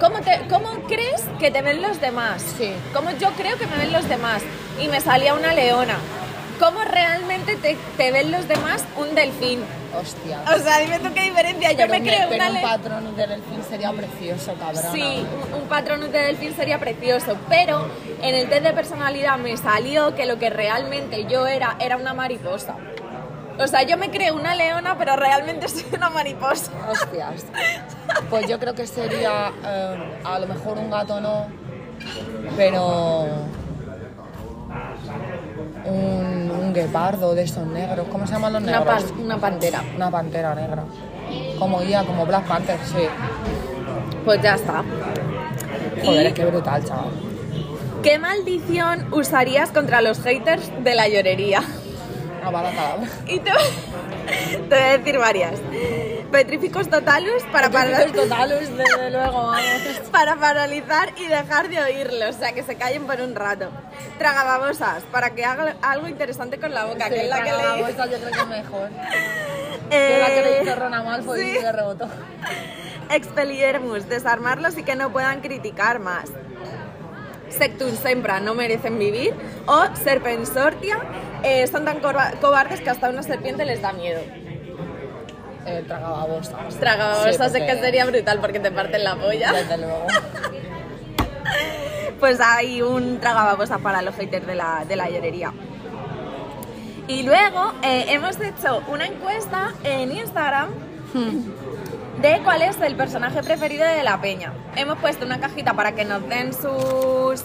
¿Cómo, 0.00 0.20
te, 0.20 0.40
¿Cómo 0.48 0.68
crees 0.86 1.22
que 1.38 1.50
te 1.50 1.60
ven 1.60 1.82
los 1.82 2.00
demás? 2.00 2.42
Sí. 2.56 2.72
¿Cómo 2.94 3.10
yo 3.12 3.30
creo 3.32 3.56
que 3.58 3.66
me 3.66 3.76
ven 3.76 3.92
los 3.92 4.08
demás? 4.08 4.42
Y 4.80 4.88
me 4.88 5.00
salía 5.00 5.34
una 5.34 5.52
leona. 5.52 5.96
¿Cómo 6.58 6.82
realmente 6.84 7.56
te, 7.56 7.76
te 7.96 8.10
ven 8.12 8.32
los 8.32 8.48
demás? 8.48 8.84
Un 8.96 9.14
delfín. 9.14 9.60
Hostia. 9.98 10.38
O 10.54 10.58
sea, 10.58 10.78
dime 10.80 10.98
tú 10.98 11.12
qué 11.14 11.22
diferencia. 11.22 11.70
Yo 11.72 11.78
Pero 11.78 11.90
me 11.92 11.98
un- 12.00 12.04
creo 12.06 12.28
pero 12.28 12.44
una 12.44 12.50
un 12.52 12.60
patrón 12.62 13.16
de 13.16 13.26
delfín 13.26 13.62
sería 13.68 13.92
precioso, 13.92 14.54
cabrón. 14.54 14.82
Sí, 14.92 15.24
un, 15.52 15.62
un 15.62 15.68
patrón 15.68 16.00
de 16.00 16.18
delfín 16.18 16.54
sería 16.54 16.78
precioso, 16.78 17.36
pero 17.48 17.86
en 18.22 18.34
el 18.34 18.48
test 18.48 18.62
de 18.64 18.72
personalidad 18.72 19.38
me 19.38 19.56
salió 19.56 20.14
que 20.14 20.26
lo 20.26 20.38
que 20.38 20.50
realmente 20.50 21.26
yo 21.26 21.46
era 21.46 21.76
era 21.80 21.96
una 21.96 22.12
mariposa. 22.14 22.74
O 23.58 23.66
sea, 23.66 23.82
yo 23.82 23.96
me 23.96 24.10
creo 24.10 24.34
una 24.36 24.54
leona, 24.54 24.96
pero 24.98 25.16
realmente 25.16 25.68
soy 25.68 25.84
una 25.92 26.10
mariposa. 26.10 26.70
Hostias. 26.90 27.44
Pues 28.30 28.48
yo 28.48 28.58
creo 28.58 28.74
que 28.74 28.86
sería, 28.86 29.52
eh, 29.64 29.96
a 30.24 30.38
lo 30.38 30.46
mejor 30.46 30.78
un 30.78 30.90
gato 30.90 31.20
no, 31.20 31.46
pero 32.56 33.26
un 35.84 36.47
guepardo 36.82 37.34
de 37.34 37.42
esos 37.42 37.66
negros. 37.66 38.06
¿Cómo 38.10 38.26
se 38.26 38.32
llaman 38.34 38.52
los 38.54 38.62
Una, 38.62 38.80
negros? 38.80 39.04
pan- 39.04 39.20
una 39.20 39.36
pantera. 39.38 39.82
Una 39.96 40.10
pantera 40.10 40.54
negra. 40.54 40.84
Como 41.58 41.82
IA, 41.82 42.04
como 42.04 42.24
Black 42.26 42.46
Panther, 42.46 42.78
sí. 42.84 43.06
Pues 44.24 44.40
ya 44.42 44.54
está. 44.54 44.82
Joder, 46.04 46.30
¿Y 46.30 46.32
qué 46.32 46.44
brutal, 46.46 46.84
chaval. 46.84 47.10
qué 48.02 48.18
maldición 48.18 49.08
usarías 49.12 49.70
contra 49.70 50.00
los 50.00 50.20
haters 50.22 50.70
de 50.84 50.94
la 50.94 51.08
llorería? 51.08 51.62
Una 52.40 52.50
bala 52.50 52.70
cadabra. 52.70 53.08
Y 53.26 53.40
te, 53.40 53.50
te 54.68 54.74
voy 54.74 54.78
a 54.78 54.98
decir 54.98 55.18
varias. 55.18 55.60
Petrificos 56.30 56.88
totalus 56.90 57.42
para, 57.52 57.70
para, 57.70 57.96
Petrificos 57.96 58.28
totales, 58.28 58.76
desde 58.76 59.10
luego, 59.10 59.32
vamos. 59.46 59.60
para 60.12 60.36
paralizar 60.36 61.12
y 61.16 61.26
dejar 61.26 61.68
de 61.68 61.80
oírlos, 61.80 62.36
o 62.36 62.38
sea, 62.38 62.52
que 62.52 62.62
se 62.62 62.76
callen 62.76 63.06
por 63.06 63.20
un 63.20 63.34
rato. 63.34 63.70
Tragababosas, 64.18 65.04
para 65.04 65.30
que 65.30 65.44
haga 65.44 65.76
algo 65.80 66.06
interesante 66.06 66.58
con 66.58 66.74
la 66.74 66.84
boca, 66.84 67.08
que 67.08 67.22
es 67.22 67.28
la 67.28 67.42
que 67.42 67.52
bolsa 67.82 68.06
yo 68.06 68.18
creo 68.18 68.30
que 68.32 68.38
es 68.38 68.46
mejor. 68.46 68.90
Eh, 69.90 70.12
Es 70.12 70.20
la 70.20 70.34
que 70.34 70.42
le 70.42 70.62
hizo 70.62 70.74
Ron 70.78 70.92
a 70.92 71.02
Malfoy 71.02 71.40
sí. 71.40 71.46
y 71.58 71.62
le 71.62 71.72
rebotó. 71.72 72.06
Expelliarmus, 73.10 74.06
desarmarlos 74.06 74.76
y 74.76 74.82
que 74.82 74.96
no 74.96 75.10
puedan 75.10 75.40
criticar 75.40 75.98
más. 75.98 76.24
Sectum 77.50 77.94
sempra, 77.96 78.40
no 78.40 78.54
merecen 78.54 78.98
vivir. 78.98 79.34
O 79.66 79.84
Serpensortia, 79.94 80.98
eh, 81.42 81.66
son 81.66 81.84
tan 81.84 82.00
cobardes 82.00 82.80
que 82.80 82.90
hasta 82.90 83.08
una 83.10 83.22
serpiente 83.22 83.64
les 83.64 83.82
da 83.82 83.92
miedo. 83.92 84.20
Eh, 85.66 85.84
tragababosas. 85.86 86.76
Tragababosas 86.76 87.52
Sí, 87.52 87.58
es 87.58 87.64
que 87.64 87.80
sería 87.80 88.06
brutal 88.06 88.40
porque 88.40 88.60
te 88.60 88.70
parten 88.70 89.04
la 89.04 89.16
polla. 89.16 89.52
Desde 89.52 89.76
luego. 89.78 90.06
Pues 92.20 92.40
hay 92.40 92.82
un 92.82 93.20
tragababosas 93.20 93.80
para 93.80 94.02
los 94.02 94.12
haters 94.16 94.44
de 94.44 94.56
la, 94.56 94.84
de 94.88 94.96
la 94.96 95.08
llorería. 95.08 95.52
Y 97.06 97.22
luego 97.22 97.72
eh, 97.84 98.06
hemos 98.08 98.40
hecho 98.40 98.82
una 98.88 99.06
encuesta 99.06 99.72
en 99.84 100.10
Instagram 100.10 100.68
de 102.20 102.40
cuál 102.42 102.62
es 102.62 102.80
el 102.80 102.96
personaje 102.96 103.42
preferido 103.42 103.86
de 103.86 104.02
la 104.02 104.20
peña. 104.20 104.52
Hemos 104.76 104.98
puesto 104.98 105.24
una 105.24 105.40
cajita 105.40 105.74
para 105.74 105.92
que 105.92 106.04
nos 106.04 106.26
den 106.28 106.52
sus 106.52 107.44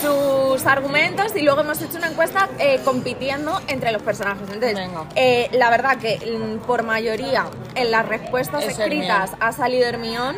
sus 0.00 0.64
argumentos 0.66 1.34
y 1.34 1.42
luego 1.42 1.62
hemos 1.62 1.80
hecho 1.82 1.98
una 1.98 2.08
encuesta 2.08 2.48
eh, 2.58 2.80
compitiendo 2.84 3.60
entre 3.68 3.92
los 3.92 4.02
personajes. 4.02 4.48
Entonces, 4.52 4.78
eh, 5.16 5.48
la 5.52 5.70
verdad 5.70 5.98
que 5.98 6.18
mm, 6.18 6.64
por 6.66 6.82
mayoría 6.82 7.46
en 7.74 7.90
las 7.90 8.06
respuestas 8.06 8.64
Es 8.64 8.78
escritas 8.78 9.32
ha 9.40 9.52
salido 9.52 9.86
Hermión. 9.86 10.36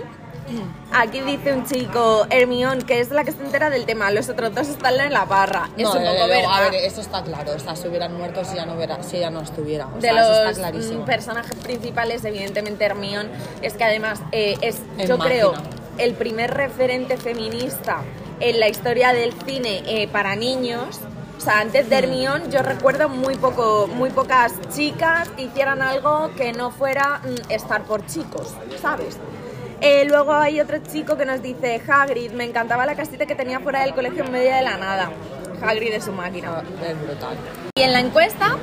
Aquí 0.92 1.20
dice 1.20 1.52
un 1.52 1.64
chico, 1.66 2.26
Hermión, 2.30 2.82
que 2.82 3.00
es 3.00 3.10
la 3.10 3.24
que 3.24 3.32
se 3.32 3.42
entera 3.42 3.70
del 3.70 3.84
tema, 3.86 4.10
los 4.10 4.28
otros 4.28 4.54
dos 4.54 4.68
están 4.68 5.00
en 5.00 5.12
la 5.12 5.24
barra. 5.24 5.70
es 5.76 5.82
No, 5.84 5.92
un 5.92 5.98
poco 6.04 6.28
verdad. 6.28 6.44
A 6.52 6.60
ver, 6.70 6.74
eso 6.76 7.00
está 7.00 7.22
claro. 7.22 7.52
O 7.54 7.58
sea, 7.58 7.74
se 7.74 7.88
hubieran 7.88 8.16
muerto 8.16 8.44
si 8.44 8.56
ya 8.56 8.66
no, 8.66 8.74
hubiera, 8.74 9.02
si 9.02 9.16
ella 9.16 9.30
no 9.30 9.40
estuviera. 9.40 9.86
O 9.88 9.94
de 9.96 10.02
sea, 10.02 10.20
eso 10.20 10.32
está 10.32 10.48
los 10.48 10.58
clarísimo. 10.58 11.02
mm, 11.02 11.06
personajes 11.06 11.54
principales, 11.56 12.24
evidentemente 12.24 12.84
Hermión, 12.84 13.28
es 13.62 13.74
que 13.74 13.84
además 13.84 14.20
eh, 14.32 14.56
es, 14.60 14.80
Es 14.98 15.08
yo 15.08 15.18
máquina. 15.18 15.24
creo, 15.24 15.54
el 15.98 16.14
primer 16.14 16.52
referente 16.54 17.16
feminista 17.16 18.02
en 18.40 18.60
la 18.60 18.68
historia 18.68 19.12
del 19.12 19.32
cine 19.44 19.82
eh, 19.86 20.08
para 20.08 20.36
niños. 20.36 21.00
O 21.36 21.40
sea, 21.40 21.58
antes 21.60 21.90
de 21.90 21.96
Hermione 21.98 22.48
yo 22.50 22.62
recuerdo 22.62 23.08
muy 23.08 23.34
poco, 23.36 23.86
muy 23.88 24.10
pocas 24.10 24.52
chicas 24.74 25.28
que 25.30 25.42
hicieran 25.42 25.82
algo 25.82 26.30
que 26.36 26.52
no 26.52 26.70
fuera 26.70 27.20
mm, 27.24 27.50
estar 27.50 27.82
por 27.82 28.06
chicos, 28.06 28.54
¿sabes? 28.80 29.18
Eh, 29.84 30.06
luego 30.06 30.32
hay 30.32 30.62
otro 30.62 30.78
chico 30.78 31.14
que 31.18 31.26
nos 31.26 31.42
dice, 31.42 31.78
Hagrid, 31.86 32.30
me 32.32 32.44
encantaba 32.44 32.86
la 32.86 32.94
casita 32.94 33.26
que 33.26 33.34
tenía 33.34 33.60
fuera 33.60 33.80
del 33.80 33.94
colegio 33.94 34.24
en 34.24 34.32
medio 34.32 34.50
de 34.50 34.62
la 34.62 34.78
nada. 34.78 35.10
Hagrid 35.60 35.92
de 35.92 36.00
su 36.00 36.10
máquina. 36.10 36.62
Es 36.82 37.02
brutal. 37.06 37.36
Y 37.76 37.82
en 37.82 37.92
la 37.92 38.00
encuesta 38.00 38.56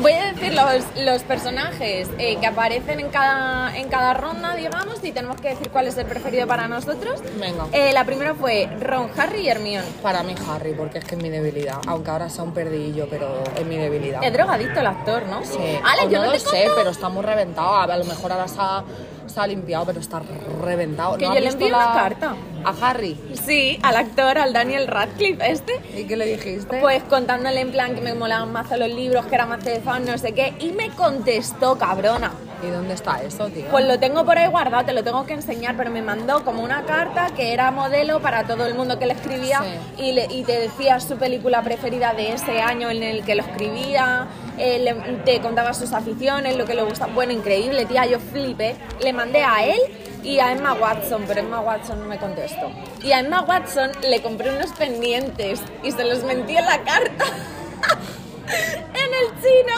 voy 0.00 0.12
a 0.12 0.32
decir 0.32 0.54
los, 0.54 0.84
los 1.04 1.22
personajes 1.22 2.08
eh, 2.18 2.36
que 2.36 2.46
aparecen 2.46 3.00
en 3.00 3.08
cada, 3.08 3.76
en 3.76 3.88
cada 3.88 4.14
ronda, 4.14 4.54
digamos, 4.54 5.02
y 5.02 5.10
tenemos 5.10 5.40
que 5.40 5.48
decir 5.48 5.70
cuál 5.70 5.88
es 5.88 5.96
el 5.98 6.06
preferido 6.06 6.46
para 6.46 6.68
nosotros. 6.68 7.20
Venga. 7.40 7.66
Eh, 7.72 7.92
la 7.92 8.04
primera 8.04 8.34
fue 8.34 8.68
Ron, 8.80 9.10
Harry 9.16 9.40
y 9.40 9.48
Hermione. 9.48 9.86
Para 10.02 10.22
mí 10.22 10.34
Harry, 10.48 10.72
porque 10.74 10.98
es 10.98 11.04
que 11.04 11.16
es 11.16 11.22
mi 11.22 11.30
debilidad. 11.30 11.78
Aunque 11.86 12.10
ahora 12.10 12.28
sea 12.28 12.44
un 12.44 12.52
perdillo, 12.54 13.08
pero 13.10 13.42
es 13.56 13.66
mi 13.66 13.76
debilidad. 13.76 14.22
Es 14.22 14.32
drogadicto 14.32 14.78
el 14.78 14.86
actor, 14.86 15.26
¿no? 15.26 15.44
Sí. 15.44 15.58
Ale, 15.84 16.10
yo 16.12 16.18
no 16.18 16.26
no, 16.26 16.32
lo 16.32 16.32
te 16.32 16.38
sé, 16.38 16.68
pero 16.76 16.90
está 16.90 17.08
muy 17.08 17.24
reventado. 17.24 17.74
A 17.74 17.96
lo 17.96 18.04
mejor 18.04 18.30
ahora 18.30 18.46
se 18.46 18.58
ha, 18.60 18.84
se 19.28 19.40
ha 19.40 19.46
limpiado, 19.46 19.86
pero 19.86 20.00
está 20.00 20.20
reventado. 20.62 21.16
Que 21.16 21.26
¿No 21.26 21.34
yo 21.34 21.40
le 21.40 21.48
envié 21.48 21.68
una 21.68 21.92
carta. 21.92 22.34
A 22.64 22.74
Harry. 22.90 23.16
Sí, 23.46 23.78
al 23.82 23.96
actor, 23.96 24.36
al 24.38 24.52
Daniel 24.52 24.86
Radcliffe 24.88 25.50
este. 25.50 25.72
¿Y 25.96 26.04
qué 26.04 26.16
le 26.16 26.26
dijiste? 26.26 26.80
Pues 26.80 27.02
contándole 27.04 27.60
en 27.60 27.70
plan 27.70 27.94
que 27.94 28.00
me 28.00 28.14
molaban 28.14 28.52
más 28.52 28.70
los 28.76 28.88
libros, 28.88 29.26
que 29.26 29.34
era 29.36 29.46
más 29.46 29.64
de 29.64 29.80
fan, 29.80 30.04
no 30.04 30.18
sé 30.18 30.32
qué. 30.32 30.54
Y 30.58 30.70
me 30.72 30.90
contestó, 30.90 31.78
cabrona. 31.78 32.32
¿Y 32.66 32.70
dónde 32.72 32.94
está 32.94 33.22
eso, 33.22 33.46
tío? 33.50 33.66
Pues 33.70 33.84
lo 33.86 34.00
tengo 34.00 34.24
por 34.24 34.36
ahí 34.36 34.48
guardado, 34.48 34.84
te 34.84 34.92
lo 34.92 35.04
tengo 35.04 35.24
que 35.24 35.34
enseñar, 35.34 35.76
pero 35.76 35.92
me 35.92 36.02
mandó 36.02 36.44
como 36.44 36.64
una 36.64 36.82
carta 36.82 37.28
que 37.36 37.52
era 37.52 37.70
modelo 37.70 38.18
para 38.20 38.44
todo 38.48 38.66
el 38.66 38.74
mundo 38.74 38.98
que 38.98 39.06
le 39.06 39.12
escribía 39.12 39.62
y, 39.96 40.10
le- 40.10 40.26
y 40.28 40.42
te 40.42 40.58
decía 40.58 40.98
su 40.98 41.16
película 41.16 41.62
preferida 41.62 42.14
de 42.14 42.32
ese 42.32 42.60
año 42.60 42.90
en 42.90 43.04
el 43.04 43.22
que 43.24 43.36
lo 43.36 43.42
escribía, 43.42 44.26
eh, 44.58 44.78
le- 44.80 44.94
te 45.24 45.40
contaba 45.40 45.72
sus 45.74 45.92
aficiones, 45.92 46.56
lo 46.56 46.64
que 46.64 46.74
le 46.74 46.82
gusta. 46.82 47.06
Bueno, 47.06 47.32
increíble, 47.32 47.86
tía, 47.86 48.06
yo 48.06 48.18
flipé. 48.20 48.76
Le 49.02 49.12
mandé 49.12 49.42
a 49.44 49.64
él 49.64 49.78
y 50.22 50.38
a 50.40 50.52
Emma 50.52 50.74
Watson, 50.74 51.24
pero 51.26 51.40
Emma 51.40 51.60
Watson 51.60 52.00
no 52.00 52.06
me 52.06 52.18
contestó. 52.18 52.70
Y 53.02 53.12
a 53.12 53.20
Emma 53.20 53.42
Watson 53.42 53.90
le 54.02 54.20
compré 54.22 54.50
unos 54.50 54.72
pendientes 54.72 55.60
y 55.82 55.92
se 55.92 56.04
los 56.04 56.22
mentí 56.24 56.56
en 56.56 56.64
la 56.66 56.78
carta. 56.82 57.24
en 58.94 59.14
el 59.14 59.42
chino. 59.42 59.74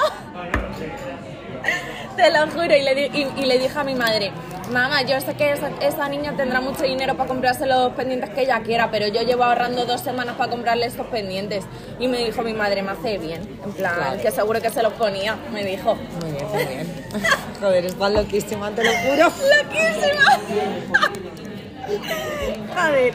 Te 2.17 2.31
lo 2.31 2.47
juro, 2.49 2.75
y 2.77 2.83
le, 2.83 3.07
y- 3.07 3.29
y 3.37 3.45
le 3.47 3.59
dije 3.59 3.79
a 3.79 3.85
mi 3.85 3.95
madre, 3.95 4.33
mamá, 4.71 5.03
yo 5.03 5.21
sé 5.21 5.35
que 5.35 5.53
esa, 5.53 5.71
esa 5.81 6.09
niña 6.09 6.35
tendrá 6.37 6.61
mucho 6.61 6.83
dinero 6.85 7.17
para 7.17 7.29
comprarse 7.29 7.67
los 7.67 7.93
pendientes 7.93 8.31
que 8.31 8.43
ella 8.43 8.61
quiera, 8.63 8.91
pero 8.91 9.07
yo 9.09 9.23
llevo 9.23 9.45
ahorrando 9.45 9.85
dos 9.85 10.01
semanas 10.01 10.37
para 10.37 10.51
comprarle 10.51 10.87
estos 10.87 11.07
pendientes. 11.09 11.65
Y 11.99 12.09
me 12.09 12.19
dijo 12.19 12.43
mi 12.43 12.53
madre, 12.55 12.83
me 12.83 12.91
hace 12.93 13.19
bien, 13.19 13.43
en 13.65 13.73
plan, 13.73 13.95
Claro. 13.95 14.21
que 14.23 14.31
seguro 14.31 14.61
que 14.61 14.71
se 14.71 14.83
los 14.83 14.93
ponía, 14.95 15.37
me 15.53 15.65
dijo. 15.65 15.95
Muy 15.95 16.33
bien, 16.33 16.47
muy 16.53 16.65
bien. 16.65 17.07
Joder, 17.61 17.85
estás 17.87 18.13
loquísima, 18.13 18.71
te 18.71 18.85
lo 18.85 18.91
juro. 18.91 19.25
¡Loquísima! 19.65 20.39
Joder. 22.75 23.15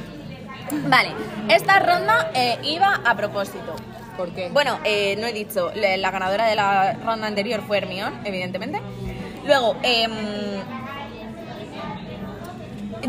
Vale, 0.87 1.09
esta 1.49 1.79
ronda 1.79 2.31
eh, 2.33 2.57
iba 2.63 3.01
a 3.05 3.15
propósito. 3.15 3.75
¿Por 4.17 4.29
qué? 4.33 4.49
Bueno, 4.49 4.79
eh, 4.83 5.15
no 5.19 5.27
he 5.27 5.33
dicho, 5.33 5.71
la 5.75 6.09
ganadora 6.09 6.47
de 6.47 6.55
la 6.55 6.93
ronda 6.93 7.27
anterior 7.27 7.61
fue 7.67 7.77
Hermione, 7.79 8.17
evidentemente. 8.23 8.79
Luego, 9.45 9.75
em, 9.83 10.11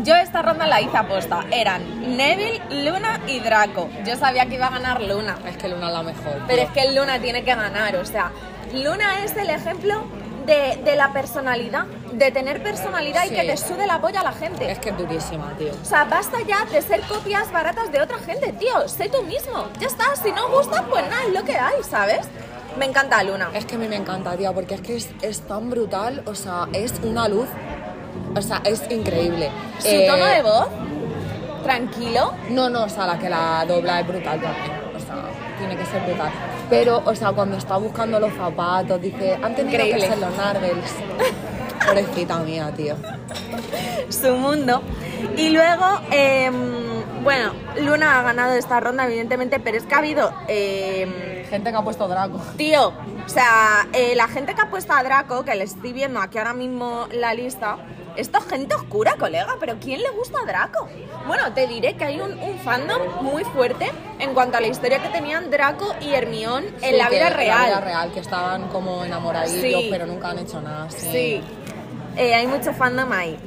yo 0.03 0.15
esta 0.15 0.41
ronda 0.41 0.67
la 0.67 0.81
hice 0.81 0.97
aposta. 0.97 1.45
Eran 1.51 2.17
Neville, 2.17 2.61
Luna 2.83 3.21
y 3.27 3.39
Draco. 3.39 3.89
Yo 4.05 4.15
sabía 4.15 4.45
que 4.45 4.55
iba 4.55 4.67
a 4.67 4.71
ganar 4.71 5.01
Luna, 5.01 5.37
es 5.47 5.57
que 5.57 5.67
Luna 5.67 5.87
es 5.87 5.93
la 5.93 6.03
mejor. 6.03 6.41
pero 6.47 6.61
es 6.63 6.73
tío. 6.73 6.83
que 6.83 6.91
Luna 6.93 7.19
tiene 7.19 7.43
que 7.43 7.53
ganar. 7.55 7.95
O 7.95 8.05
sea, 8.05 8.31
Luna 8.73 9.23
es 9.23 9.35
el 9.35 9.49
ejemplo 9.49 10.03
de, 10.45 10.79
de 10.83 10.95
la 10.95 11.11
personalidad, 11.11 11.85
de 12.13 12.31
tener 12.31 12.63
personalidad 12.63 13.25
y 13.25 13.29
que 13.29 13.43
te 13.43 13.57
sude 13.57 13.85
la 13.85 13.99
polla 13.99 14.21
a 14.21 14.23
la 14.23 14.31
gente. 14.31 14.71
Es 14.71 14.79
que 14.79 14.89
es 14.89 14.97
durísima, 14.97 15.53
tío. 15.57 15.71
O 15.81 15.85
sea, 15.85 16.05
basta 16.05 16.37
ya 16.47 16.63
de 16.65 16.81
ser 16.81 17.01
copias 17.01 17.51
baratas 17.51 17.91
de 17.91 18.01
otra 18.01 18.17
gente, 18.19 18.53
tío. 18.53 18.87
Sé 18.87 19.09
tú 19.09 19.23
mismo. 19.23 19.67
Ya 19.79 19.87
está. 19.87 20.15
Si 20.15 20.31
no 20.31 20.47
gusta, 20.49 20.83
pues 20.89 21.03
nada, 21.09 21.23
es 21.27 21.33
lo 21.33 21.43
que 21.43 21.57
hay, 21.57 21.83
¿sabes? 21.83 22.27
Me 22.77 22.85
encanta 22.85 23.23
Luna. 23.23 23.49
Es 23.53 23.65
que 23.65 23.75
a 23.75 23.77
mí 23.79 23.87
me 23.87 23.95
encanta, 23.95 24.37
tía, 24.37 24.53
porque 24.53 24.75
es 24.75 24.81
que 24.81 24.95
es, 24.95 25.09
es 25.23 25.41
tan 25.41 25.69
brutal, 25.71 26.21
o 26.27 26.35
sea, 26.35 26.67
es 26.73 26.93
una 27.01 27.27
luz, 27.27 27.47
o 28.35 28.41
sea, 28.41 28.61
es 28.63 28.81
increíble. 28.89 29.49
Su 29.79 29.87
Eh, 29.87 30.07
tono 30.09 30.25
de 30.25 30.41
voz, 30.41 30.67
tranquilo. 31.63 32.33
No, 32.49 32.69
no, 32.69 32.83
o 32.83 32.89
sea, 32.89 33.07
la 33.07 33.17
que 33.19 33.29
la 33.29 33.65
dobla 33.67 33.99
es 34.01 34.07
brutal 34.07 34.39
también, 34.41 34.71
o 34.95 34.99
sea, 34.99 35.15
tiene 35.57 35.75
que 35.75 35.85
ser 35.85 36.01
brutal. 36.03 36.31
Pero, 36.69 37.01
o 37.05 37.15
sea, 37.15 37.31
cuando 37.31 37.57
está 37.57 37.77
buscando 37.77 38.19
los 38.19 38.33
zapatos, 38.33 39.01
dice, 39.01 39.35
han 39.41 39.55
tenido 39.55 39.75
Increíble. 39.75 40.01
que 40.01 40.07
ser 40.07 40.17
los 40.19 40.35
Nargles. 40.35 40.95
Pobrecita 41.85 42.37
mía, 42.39 42.71
tío. 42.75 42.95
su 44.09 44.33
mundo. 44.35 44.81
Y 45.37 45.49
luego, 45.49 45.85
em, 46.11 46.53
bueno, 47.23 47.51
Luna 47.81 48.19
ha 48.19 48.23
ganado 48.23 48.53
esta 48.55 48.79
ronda, 48.79 49.05
evidentemente, 49.05 49.59
pero 49.59 49.77
es 49.77 49.83
que 49.85 49.95
ha 49.95 49.99
habido, 49.99 50.33
em, 50.47 51.45
Gente 51.49 51.71
que 51.71 51.77
ha 51.77 51.81
puesto 51.81 52.07
Draco. 52.09 52.41
tío, 52.57 52.87
o 52.89 53.29
sea, 53.29 53.87
eh, 53.93 54.13
la 54.17 54.27
gente 54.27 54.53
que 54.53 54.61
ha 54.61 54.69
puesto 54.69 54.91
a 54.93 55.01
Draco, 55.03 55.45
que 55.45 55.55
le 55.55 55.63
estoy 55.63 55.93
viendo 55.93 56.19
aquí 56.19 56.37
ahora 56.37 56.53
mismo 56.53 57.07
la 57.13 57.33
lista, 57.33 57.77
esto 58.17 58.39
es 58.39 58.45
gente 58.45 58.75
oscura, 58.75 59.15
colega, 59.17 59.55
pero 59.59 59.75
¿quién 59.79 60.01
le 60.01 60.09
gusta 60.09 60.39
a 60.41 60.45
Draco? 60.45 60.87
Bueno, 61.27 61.53
te 61.53 61.67
diré 61.67 61.95
que 61.95 62.03
hay 62.03 62.19
un, 62.19 62.37
un 62.39 62.59
fandom 62.59 63.01
muy 63.23 63.43
fuerte 63.45 63.91
en 64.19 64.33
cuanto 64.33 64.57
a 64.57 64.61
la 64.61 64.67
historia 64.67 65.01
que 65.01 65.09
tenían 65.09 65.49
Draco 65.49 65.95
y 66.01 66.13
Hermione 66.13 66.67
en 66.81 66.91
Sí, 66.91 66.97
la 66.97 67.05
que 67.09 67.15
vida 67.15 67.27
En 67.27 67.33
la 67.33 67.37
real. 67.37 67.65
vida 67.67 67.81
real, 67.81 68.11
que 68.11 68.19
estaban 68.19 68.67
como 68.69 69.05
enamoradillos, 69.05 69.81
Sí. 69.81 69.87
pero 69.89 70.05
nunca 70.05 70.29
han 70.31 70.39
hecho 70.39 70.59
nada. 70.61 70.89
Sí. 70.89 71.07
Sí, 71.11 71.41
Eh, 72.17 72.33
hay 72.33 72.47
mucho 72.47 72.73
fandom 72.73 73.11
ahí. 73.11 73.37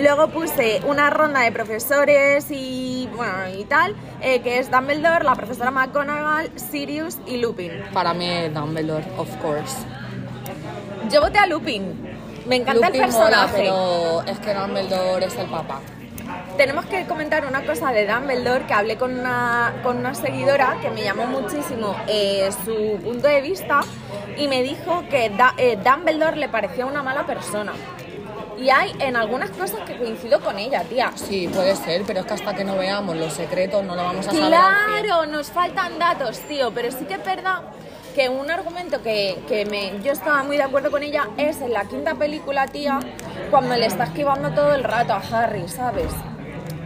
Luego 0.00 0.28
puse 0.28 0.80
una 0.86 1.10
ronda 1.10 1.40
de 1.40 1.50
profesores 1.50 2.46
y 2.50 3.08
bueno 3.16 3.48
y 3.58 3.64
tal, 3.64 3.96
eh, 4.22 4.40
que 4.40 4.58
es 4.60 4.70
Dumbledore, 4.70 5.24
la 5.24 5.34
profesora 5.34 5.72
McGonagall, 5.72 6.50
Sirius 6.56 7.18
y 7.26 7.38
Lupin. 7.38 7.72
Para 7.92 8.14
mí 8.14 8.48
Dumbledore, 8.48 9.04
of 9.18 9.28
course. 9.42 9.76
Yo 11.10 11.20
voté 11.20 11.38
a 11.38 11.46
Lupin. 11.46 12.11
Me 12.46 12.56
encanta 12.56 12.88
el 12.88 12.92
mola, 12.94 13.06
personaje. 13.06 13.52
pero 13.56 14.22
es 14.26 14.38
que 14.40 14.54
Dumbledore 14.54 15.26
es 15.26 15.36
el 15.36 15.46
papá. 15.46 15.80
Tenemos 16.56 16.84
que 16.86 17.06
comentar 17.06 17.46
una 17.46 17.64
cosa 17.64 17.92
de 17.92 18.06
Dumbledore, 18.06 18.66
que 18.66 18.74
hablé 18.74 18.96
con 18.96 19.18
una, 19.18 19.74
con 19.82 19.98
una 19.98 20.14
seguidora 20.14 20.76
que 20.82 20.90
me 20.90 21.02
llamó 21.02 21.26
muchísimo 21.26 21.96
eh, 22.06 22.48
su 22.64 22.98
punto 23.02 23.26
de 23.28 23.40
vista 23.40 23.80
y 24.36 24.48
me 24.48 24.62
dijo 24.62 25.04
que 25.10 25.30
Da- 25.30 25.54
eh, 25.56 25.78
Dumbledore 25.82 26.36
le 26.36 26.48
parecía 26.48 26.86
una 26.86 27.02
mala 27.02 27.26
persona. 27.26 27.72
Y 28.58 28.70
hay 28.70 28.94
en 29.00 29.16
algunas 29.16 29.50
cosas 29.50 29.80
que 29.86 29.96
coincido 29.96 30.40
con 30.40 30.58
ella, 30.58 30.82
tía. 30.84 31.10
Sí, 31.16 31.48
puede 31.52 31.74
ser, 31.74 32.02
pero 32.06 32.20
es 32.20 32.26
que 32.26 32.34
hasta 32.34 32.54
que 32.54 32.64
no 32.64 32.76
veamos 32.76 33.16
los 33.16 33.32
secretos 33.32 33.82
no 33.82 33.96
lo 33.96 34.04
vamos 34.04 34.28
a 34.28 34.30
saber. 34.30 34.46
Claro, 34.46 35.26
nos 35.26 35.50
faltan 35.50 35.98
datos, 35.98 36.38
tío, 36.40 36.70
pero 36.70 36.92
sí 36.92 37.04
que 37.06 37.14
es 37.14 37.24
verdad 37.24 37.62
que 38.12 38.28
un 38.28 38.50
argumento 38.50 39.02
que, 39.02 39.42
que 39.48 39.64
me, 39.66 40.00
yo 40.02 40.12
estaba 40.12 40.42
muy 40.44 40.56
de 40.56 40.62
acuerdo 40.62 40.90
con 40.90 41.02
ella 41.02 41.28
es 41.36 41.60
en 41.60 41.72
la 41.72 41.84
quinta 41.84 42.14
película, 42.14 42.66
tía, 42.66 43.00
cuando 43.50 43.74
le 43.76 43.86
está 43.86 44.04
esquivando 44.04 44.50
todo 44.50 44.74
el 44.74 44.84
rato 44.84 45.12
a 45.14 45.18
Harry, 45.32 45.68
¿sabes? 45.68 46.12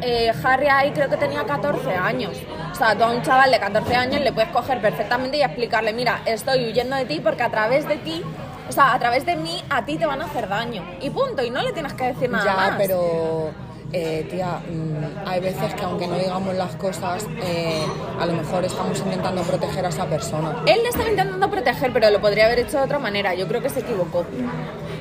Eh, 0.02 0.30
Harry 0.44 0.68
ahí 0.68 0.90
creo 0.92 1.08
que 1.08 1.16
tenía 1.16 1.44
14 1.44 1.94
años. 1.94 2.36
O 2.70 2.74
sea, 2.74 2.94
tú 2.96 3.04
a 3.04 3.10
un 3.10 3.22
chaval 3.22 3.50
de 3.50 3.58
14 3.58 3.94
años 3.94 4.20
le 4.20 4.32
puedes 4.32 4.50
coger 4.50 4.80
perfectamente 4.80 5.38
y 5.38 5.42
explicarle, 5.42 5.92
mira, 5.92 6.20
estoy 6.26 6.66
huyendo 6.68 6.96
de 6.96 7.06
ti 7.06 7.20
porque 7.20 7.42
a 7.42 7.50
través 7.50 7.88
de 7.88 7.96
ti, 7.96 8.22
o 8.68 8.72
sea, 8.72 8.92
a 8.92 8.98
través 8.98 9.24
de 9.24 9.36
mí, 9.36 9.64
a 9.70 9.84
ti 9.86 9.96
te 9.96 10.04
van 10.04 10.20
a 10.20 10.26
hacer 10.26 10.48
daño. 10.48 10.84
Y 11.00 11.08
punto, 11.10 11.42
y 11.42 11.50
no 11.50 11.62
le 11.62 11.72
tienes 11.72 11.94
que 11.94 12.04
decir 12.08 12.28
nada 12.30 12.44
Ya, 12.44 12.54
más. 12.56 12.74
pero 12.76 13.50
eh, 13.92 14.26
tía, 14.28 14.60
mm, 14.68 15.28
hay 15.28 15.40
veces 15.40 15.74
que 15.74 15.84
aunque 15.84 16.06
no 16.06 16.16
digamos 16.16 16.54
las 16.54 16.74
cosas, 16.76 17.26
eh, 17.42 17.84
a 18.18 18.26
lo 18.26 18.32
mejor 18.32 18.64
estamos 18.64 18.98
intentando 18.98 19.42
proteger 19.42 19.86
a 19.86 19.88
esa 19.88 20.06
persona. 20.06 20.62
Él 20.66 20.82
le 20.82 20.88
estaba 20.88 21.08
intentando 21.08 21.50
proteger, 21.50 21.92
pero 21.92 22.10
lo 22.10 22.20
podría 22.20 22.46
haber 22.46 22.60
hecho 22.60 22.78
de 22.78 22.84
otra 22.84 22.98
manera. 22.98 23.34
Yo 23.34 23.46
creo 23.46 23.62
que 23.62 23.70
se 23.70 23.80
equivocó. 23.80 24.26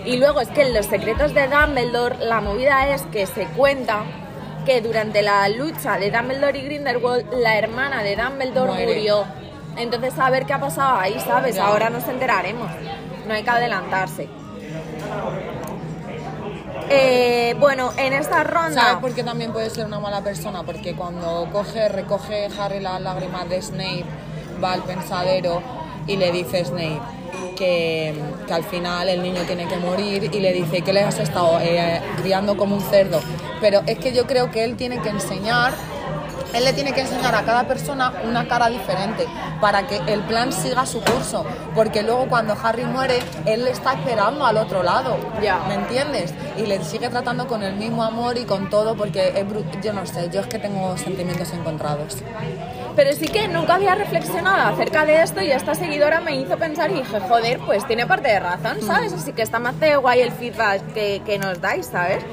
Y 0.06 0.17
luego 0.17 0.39
es 0.39 0.50
que 0.50 0.62
en 0.62 0.74
los 0.74 0.86
secretos 0.86 1.34
de 1.34 1.48
Dumbledore, 1.48 2.17
la 2.19 2.41
movida 2.41 2.93
es 2.93 3.02
que 3.04 3.26
se 3.26 3.45
cuenta 3.48 4.04
que 4.65 4.82
durante 4.82 5.21
la 5.21 5.48
lucha 5.50 5.98
de 5.98 6.12
Dumbledore 6.12 6.58
y 6.58 6.62
Grindelwald, 6.63 7.34
la 7.34 7.58
hermana 7.58 8.04
de 8.04 8.15
Dumbledore 8.15 8.71
Muere. 8.71 8.88
murió. 8.88 9.26
Entonces, 9.78 10.17
a 10.19 10.30
ver 10.30 10.45
qué 10.45 10.54
ha 10.54 10.60
pasado 10.60 11.00
ahí, 11.00 11.19
¿sabes? 11.19 11.56
Ya. 11.56 11.67
Ahora 11.67 11.89
nos 11.89 12.08
enteraremos. 12.08 12.69
No 13.28 13.34
hay 13.34 13.43
que 13.43 13.50
adelantarse. 13.50 14.30
Eh, 16.89 17.56
bueno, 17.60 17.91
en 17.98 18.13
esta 18.13 18.43
ronda. 18.43 18.82
¿Sabes 18.82 18.98
por 18.98 19.13
qué 19.13 19.24
también 19.24 19.52
puede 19.52 19.69
ser 19.69 19.86
una 19.86 20.00
mala 20.00 20.21
persona? 20.21 20.63
Porque 20.63 20.95
cuando 20.95 21.48
coge, 21.52 21.89
recoge 21.89 22.50
Harry 22.60 22.80
las 22.80 23.02
lágrimas 23.02 23.50
de 23.50 23.62
Snape, 23.62 24.06
va 24.63 24.74
al 24.74 24.84
pensadero 24.84 25.62
y 26.08 26.17
le 26.17 26.32
dice 26.32 26.63
Snape 26.63 27.02
que, 27.56 28.13
que 28.48 28.54
al 28.54 28.63
final 28.63 29.10
el 29.10 29.24
niño 29.24 29.41
tiene 29.43 29.67
que 29.67 29.78
morir 29.78 30.30
y 30.32 30.39
le 30.39 30.54
dice 30.54 30.82
que 30.82 30.93
le 30.93 31.02
has 31.02 31.17
estado 31.19 31.60
eh, 31.62 32.02
criando 32.21 32.56
como 32.58 32.76
un 32.76 32.82
cerdo. 32.82 33.19
Pero 33.62 33.82
es 33.88 33.98
que 33.98 34.13
yo 34.13 34.28
creo 34.28 34.52
que 34.52 34.63
él 34.63 34.76
tiene 34.76 35.00
que 35.02 35.10
enseñar 35.10 35.74
él 36.56 36.63
le 36.63 36.74
tiene 36.74 36.94
que 36.94 37.02
enseñar 37.02 37.36
a 37.36 37.44
cada 37.44 37.65
persona 37.65 38.13
una 38.24 38.48
cara 38.48 38.70
diferente 38.70 39.28
para 39.60 39.88
que 39.88 39.98
el 40.08 40.22
plan 40.22 40.54
siga 40.54 40.86
su 40.86 41.02
curso. 41.02 41.46
Porque 41.76 42.02
luego 42.02 42.28
cuando 42.28 42.56
Harry 42.62 42.86
muere, 42.86 43.20
él 43.46 43.65
le 43.65 43.72
está 43.72 43.94
esperando 43.94 44.46
al 44.46 44.58
otro 44.58 44.82
lado. 44.82 45.18
Ya. 45.41 45.60
¿Me 45.68 45.76
entiendes? 45.76 46.34
Y 46.58 46.65
le 46.65 46.84
sigue 46.84 47.10
tratando 47.10 47.48
con 47.48 47.62
el 47.63 47.76
mismo 47.76 48.04
amor 48.04 48.38
y 48.38 48.46
con 48.46 48.70
todo 48.70 48.96
porque 48.96 49.34
es 49.36 49.46
yo 49.84 49.94
no 49.94 50.06
sé, 50.06 50.30
yo 50.32 50.41
es 50.41 50.48
que 50.48 50.60
tengo 50.60 50.98
sentimientos 50.98 51.52
encontrados. 51.54 52.18
Pero 52.96 53.12
sí 53.13 53.28
que 53.28 53.48
nunca 53.50 53.76
había 53.76 53.96
reflexionado 53.96 54.74
acerca 54.74 55.06
de 55.06 55.22
esto 55.22 55.41
y 55.41 55.52
esta 55.52 55.76
seguidora 55.76 56.22
me 56.22 56.36
hizo 56.36 56.58
pensar 56.58 56.89
y 56.91 56.96
dije, 56.96 57.20
joder, 57.20 57.60
pues 57.60 57.86
tiene 57.86 58.06
parte 58.06 58.30
de 58.30 58.39
razón, 58.39 58.82
¿sabes? 58.82 59.12
Así 59.12 59.34
que 59.34 59.41
está 59.41 59.60
más 59.60 59.78
de 59.80 59.98
guay 59.98 60.22
el 60.22 60.32
feedback 60.32 60.94
que, 60.94 61.22
que 61.26 61.38
nos 61.38 61.60
dais, 61.60 61.88
¿sabes? 61.88 62.24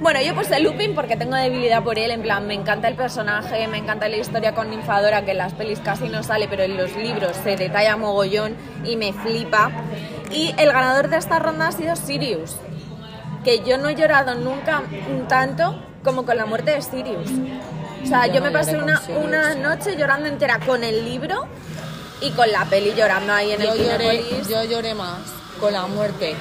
Bueno, 0.00 0.18
yo 0.22 0.34
puse 0.34 0.58
Lupin 0.60 0.94
porque 0.94 1.16
tengo 1.16 1.36
debilidad 1.36 1.82
por 1.82 1.98
él, 1.98 2.10
en 2.10 2.22
plan, 2.22 2.46
me 2.46 2.54
encanta 2.54 2.88
el 2.88 2.94
personaje, 2.94 3.68
me 3.68 3.76
encanta 3.76 4.08
la 4.08 4.16
historia 4.16 4.54
con 4.54 4.70
Ninfadora, 4.70 5.26
que 5.26 5.32
en 5.32 5.38
las 5.38 5.52
pelis 5.52 5.78
casi 5.80 6.08
no 6.08 6.22
sale, 6.22 6.48
pero 6.48 6.62
en 6.62 6.78
los 6.78 6.96
libros 6.96 7.36
se 7.44 7.54
detalla 7.56 7.98
mogollón 7.98 8.56
y 8.82 8.96
me 8.96 9.12
flipa. 9.12 9.70
Y 10.30 10.54
el 10.56 10.72
ganador 10.72 11.10
de 11.10 11.18
esta 11.18 11.38
ronda 11.38 11.68
ha 11.68 11.72
sido 11.72 11.96
Sirius, 11.96 12.56
que 13.44 13.62
yo 13.62 13.76
no 13.76 13.90
he 13.90 13.94
llorado 13.94 14.34
nunca 14.36 14.82
tanto 15.28 15.84
como 16.02 16.24
con 16.24 16.38
la 16.38 16.46
muerte 16.46 16.70
de 16.70 16.80
Sirius. 16.80 17.30
O 18.02 18.06
sea, 18.06 18.26
Yo 18.26 18.34
yo, 18.34 18.40
no 18.40 18.46
me 18.46 18.52
pasé 18.52 18.78
una, 18.78 19.02
una 19.22 19.54
noche 19.54 19.96
llorando 19.98 20.28
entera 20.28 20.60
con 20.60 20.82
el 20.82 21.04
libro 21.04 21.46
y 22.22 22.30
con 22.30 22.50
la 22.50 22.64
peli 22.64 22.94
llorando 22.96 23.34
ahí 23.34 23.52
en 23.52 23.60
Yo 23.60 23.74
el 23.74 23.84
lloré, 23.84 24.24
yo 24.48 24.64
lloré 24.64 24.94
más 24.94 25.18
con 25.60 25.74
la 25.74 25.86
muerte 25.86 26.34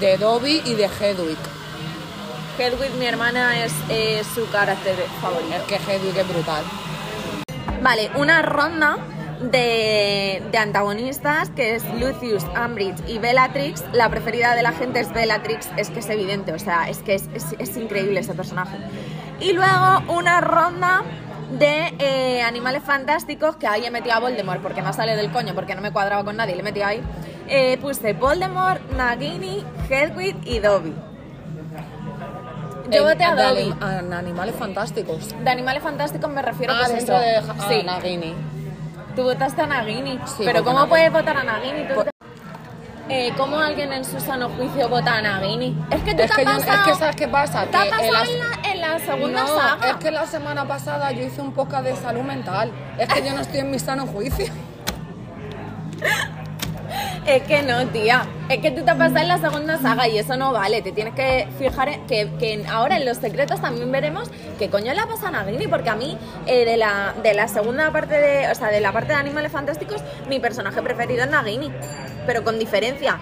de 0.00 0.16
Dobby 0.16 0.62
y 0.64 0.74
de 0.74 0.86
Hedwig. 0.86 1.61
Hedwig, 2.58 2.92
mi 2.98 3.06
hermana, 3.06 3.64
es 3.64 3.72
eh, 3.88 4.22
su 4.34 4.48
carácter 4.50 4.94
favorito. 5.20 5.54
Es 5.54 5.62
que 5.62 5.76
Hedwig 5.76 6.16
es 6.16 6.28
brutal. 6.28 6.62
Vale, 7.82 8.10
una 8.16 8.42
ronda 8.42 8.98
de, 9.40 10.42
de 10.52 10.58
antagonistas 10.58 11.50
que 11.50 11.74
es 11.74 11.84
Lucius, 11.98 12.44
Umbridge 12.64 13.02
y 13.08 13.18
Bellatrix. 13.18 13.82
La 13.92 14.08
preferida 14.08 14.54
de 14.54 14.62
la 14.62 14.72
gente 14.72 15.00
es 15.00 15.12
Bellatrix, 15.12 15.68
es 15.76 15.90
que 15.90 15.98
es 16.00 16.08
evidente, 16.10 16.52
o 16.52 16.58
sea, 16.58 16.88
es 16.88 16.98
que 16.98 17.14
es, 17.14 17.24
es- 17.34 17.56
es 17.58 17.76
increíble 17.76 18.20
ese 18.20 18.34
personaje. 18.34 18.76
Y 19.40 19.52
luego 19.54 20.02
una 20.08 20.40
ronda 20.40 21.02
de 21.58 21.92
eh, 21.98 22.42
animales 22.42 22.82
fantásticos 22.84 23.56
que 23.56 23.66
ahí 23.66 23.84
he 23.84 23.90
metido 23.90 24.14
a 24.14 24.20
Voldemort 24.20 24.62
porque 24.62 24.80
no 24.82 24.92
sale 24.92 25.16
del 25.16 25.30
coño, 25.32 25.54
porque 25.54 25.74
no 25.74 25.82
me 25.82 25.90
cuadraba 25.90 26.24
con 26.24 26.36
nadie, 26.36 26.54
le 26.54 26.60
he 26.60 26.64
metido 26.64 26.86
ahí. 26.86 27.02
Eh, 27.48 27.76
puse 27.80 28.12
Voldemort, 28.12 28.80
Nagini, 28.92 29.64
Hedwig 29.90 30.36
y 30.44 30.60
Dobby. 30.60 30.94
Yo 32.92 33.04
voté 33.04 33.24
a 33.24 33.34
Dobby. 33.34 33.74
en 33.98 34.12
animales 34.12 34.54
fantásticos. 34.56 35.34
De 35.42 35.50
animales 35.50 35.82
fantásticos 35.82 36.30
me 36.30 36.42
refiero 36.42 36.72
Ah, 36.74 36.82
pues 36.86 36.96
dentro 36.96 37.16
eso. 37.16 37.24
de 37.24 37.36
ah, 37.36 37.66
sí. 37.68 37.82
Nagini. 37.84 38.34
Tú 39.16 39.22
votaste 39.24 39.62
a 39.62 39.66
Nagini. 39.66 40.18
Sí, 40.26 40.42
pero 40.44 40.62
¿cómo 40.64 40.80
Nagini- 40.80 40.88
puedes 40.88 41.12
votar 41.12 41.36
a 41.36 41.42
Nagini? 41.42 41.86
Tú 41.88 42.04
eh, 43.08 43.32
¿Cómo 43.36 43.58
alguien 43.58 43.92
en 43.92 44.04
su 44.04 44.18
sano 44.20 44.48
juicio 44.50 44.88
vota 44.88 45.16
a 45.18 45.22
Nagini? 45.22 45.76
Es 45.90 46.00
que 46.02 46.14
tú 46.14 46.22
Es 46.22 46.30
te 46.30 46.36
que, 46.36 46.44
yo- 46.44 46.50
has 46.50 46.58
es 46.60 46.64
pasado... 46.66 46.84
que 46.86 46.94
¿sabes 46.94 47.16
qué 47.16 47.28
pasa? 47.28 47.66
te 47.66 47.76
has 47.76 47.86
pasado 47.88 48.04
en 48.06 48.12
las- 48.12 48.28
en, 48.28 48.38
la, 48.38 48.70
en 48.70 48.80
la 48.80 48.98
segunda 49.00 49.42
no, 49.42 49.48
saga. 49.58 49.90
es 49.90 49.96
que 49.96 50.10
la 50.10 50.26
semana 50.26 50.66
pasada 50.66 51.10
yo 51.12 51.22
hice 51.24 51.40
un 51.42 51.52
poco 51.52 51.82
de 51.82 51.94
salud 51.96 52.22
mental. 52.22 52.70
Es 52.98 53.08
que 53.12 53.22
yo 53.26 53.34
no 53.34 53.40
estoy 53.42 53.60
en 53.60 53.70
mi 53.70 53.78
sano 53.78 54.06
juicio. 54.06 54.46
Es 57.26 57.44
que 57.44 57.62
no, 57.62 57.86
tía. 57.86 58.26
Es 58.48 58.58
que 58.58 58.72
tú 58.72 58.84
te 58.84 58.90
has 58.90 58.96
pasado 58.96 59.18
en 59.20 59.28
la 59.28 59.38
segunda 59.38 59.78
saga 59.78 60.08
y 60.08 60.18
eso 60.18 60.36
no 60.36 60.52
vale. 60.52 60.82
Te 60.82 60.90
tienes 60.90 61.14
que 61.14 61.46
fijar 61.56 61.88
en 61.88 62.36
que, 62.38 62.64
ahora 62.68 62.96
en 62.96 63.04
los 63.04 63.18
secretos 63.18 63.60
también 63.60 63.92
veremos 63.92 64.28
qué 64.58 64.68
coño 64.68 64.92
le 64.92 65.00
ha 65.00 65.06
pasado 65.06 65.28
a 65.28 65.30
Nagini. 65.30 65.68
Porque 65.68 65.88
a 65.88 65.94
mí, 65.94 66.18
eh, 66.46 66.64
de, 66.64 66.76
la, 66.76 67.14
de 67.22 67.32
la 67.34 67.46
segunda 67.46 67.90
parte 67.92 68.18
de. 68.18 68.50
O 68.50 68.54
sea, 68.56 68.68
de 68.68 68.80
la 68.80 68.90
parte 68.92 69.08
de 69.12 69.14
Animales 69.14 69.52
Fantásticos, 69.52 70.02
mi 70.28 70.40
personaje 70.40 70.82
preferido 70.82 71.22
es 71.24 71.30
Nagini. 71.30 71.70
Pero 72.26 72.42
con 72.42 72.58
diferencia. 72.58 73.18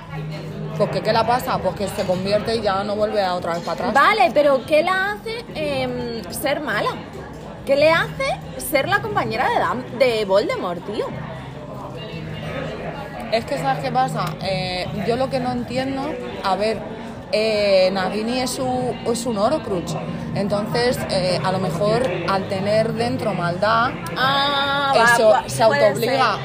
Pues 0.79 0.91
que, 0.93 1.03
¿qué 1.03 1.13
la 1.13 1.27
pasa? 1.27 1.59
Pues 1.59 1.77
que 1.77 1.87
se 1.89 2.05
convierte 2.07 2.57
y 2.57 2.63
ya 2.63 2.83
no 2.85 2.97
vuelve 2.97 3.23
a 3.23 3.35
otra 3.35 3.53
vez 3.53 3.63
para 3.63 3.89
atrás. 3.89 3.93
Vale, 3.95 4.31
pero 4.33 4.65
¿qué 4.67 4.83
la 4.83 5.13
hace 5.13 5.45
em, 5.55 6.23
ser 6.33 6.61
mala? 6.61 6.89
¿Qué 7.67 7.77
le 7.77 7.91
hace 7.91 8.25
ser 8.59 8.89
la 8.89 9.03
compañera 9.03 9.47
de, 9.51 9.57
Dam- 9.57 9.99
de 9.99 10.25
Voldemort, 10.25 10.83
tío? 10.91 11.07
Es 13.33 13.45
que 13.45 13.59
¿sabes 13.59 13.83
qué 13.83 13.93
pasa? 13.93 14.25
Eh, 14.43 14.87
yo 15.07 15.17
lo 15.17 15.31
que 15.31 15.39
no 15.41 15.53
entiendo, 15.53 16.03
a 16.45 16.57
ver, 16.57 16.79
eh, 17.33 17.91
Nagini 17.93 18.41
es, 18.41 18.51
su, 18.51 18.95
es 19.07 19.27
un. 19.27 19.39
Entonces, 20.35 20.99
eh, 21.11 21.41
a 21.45 21.53
lo 21.53 21.59
mejor 21.59 22.03
al 22.29 22.49
tener 22.49 22.93
dentro 22.95 23.35
maldad, 23.35 23.91
Ah, 24.17 24.93
eso 25.15 25.29
va, 25.29 25.49
se 25.49 25.63
autoobliga. 25.63 26.39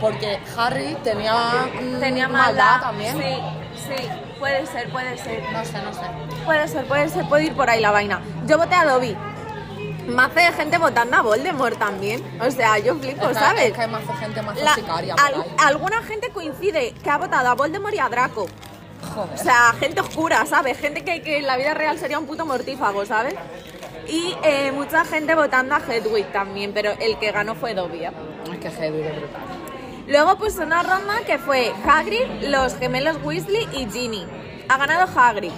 Porque 0.00 0.40
Harry 0.56 0.96
tenía, 1.04 1.68
mm, 1.80 2.00
Tenía 2.00 2.28
maldad 2.28 2.80
también. 2.80 3.16
Sí, 3.16 3.36
sí, 3.76 4.08
puede 4.40 4.66
ser, 4.66 4.90
puede 4.90 5.16
ser. 5.16 5.44
No 5.52 5.64
sé, 5.64 5.80
no 5.80 5.92
sé. 5.92 6.00
Puede 6.44 6.66
ser, 6.66 6.84
puede 6.86 7.08
ser, 7.08 7.28
puede 7.28 7.44
ir 7.44 7.54
por 7.54 7.70
ahí 7.70 7.80
la 7.80 7.92
vaina. 7.92 8.20
Yo 8.48 8.58
voté 8.58 8.74
a 8.74 8.84
Dobby. 8.84 9.16
Más 10.08 10.34
de 10.34 10.42
gente 10.52 10.78
votando 10.78 11.16
a 11.16 11.22
Voldemort 11.22 11.78
también. 11.78 12.22
O 12.40 12.50
sea, 12.50 12.78
yo 12.78 12.96
flipo, 12.96 13.28
Es 13.28 13.36
¿sabes? 13.38 13.64
Es 13.66 13.72
que 13.72 13.80
hay 13.82 13.88
más 13.88 14.02
gente 14.18 14.42
más 14.42 14.58
sicaria 14.74 15.14
por 15.14 15.24
al- 15.24 15.34
ahí. 15.42 15.54
alguna 15.58 16.02
gente 16.02 16.30
coincide 16.30 16.92
que 17.02 17.10
ha 17.10 17.18
votado 17.18 17.48
a 17.48 17.54
Voldemort 17.54 17.94
y 17.94 17.98
a 17.98 18.08
Draco. 18.08 18.46
Joder. 19.14 19.34
O 19.34 19.42
sea, 19.42 19.74
gente 19.78 20.00
oscura, 20.00 20.44
¿sabes? 20.46 20.78
Gente 20.78 21.04
que, 21.04 21.22
que 21.22 21.38
en 21.38 21.46
la 21.46 21.56
vida 21.56 21.74
real 21.74 21.98
sería 21.98 22.18
un 22.18 22.26
puto 22.26 22.46
mortífago, 22.46 23.04
¿sabes? 23.06 23.34
Y 24.08 24.34
eh, 24.42 24.72
mucha 24.72 25.04
gente 25.04 25.34
votando 25.34 25.74
a 25.76 25.78
Hedwig 25.80 26.26
también, 26.32 26.72
pero 26.72 26.90
el 26.98 27.16
que 27.18 27.30
ganó 27.30 27.54
fue 27.54 27.74
Dobby. 27.74 28.04
¿eh? 28.04 28.10
Es 28.52 28.58
que 28.58 28.68
Hedwig 28.68 29.06
es 29.06 29.16
brutal. 29.16 29.40
Luego 30.08 30.36
pues 30.36 30.56
una 30.58 30.82
ronda 30.82 31.20
que 31.24 31.38
fue 31.38 31.72
Hagrid, 31.86 32.48
los 32.48 32.76
gemelos 32.76 33.18
Weasley 33.22 33.68
y 33.72 33.88
Ginny. 33.90 34.26
Ha 34.68 34.76
ganado 34.76 35.08
Hagrid. 35.16 35.52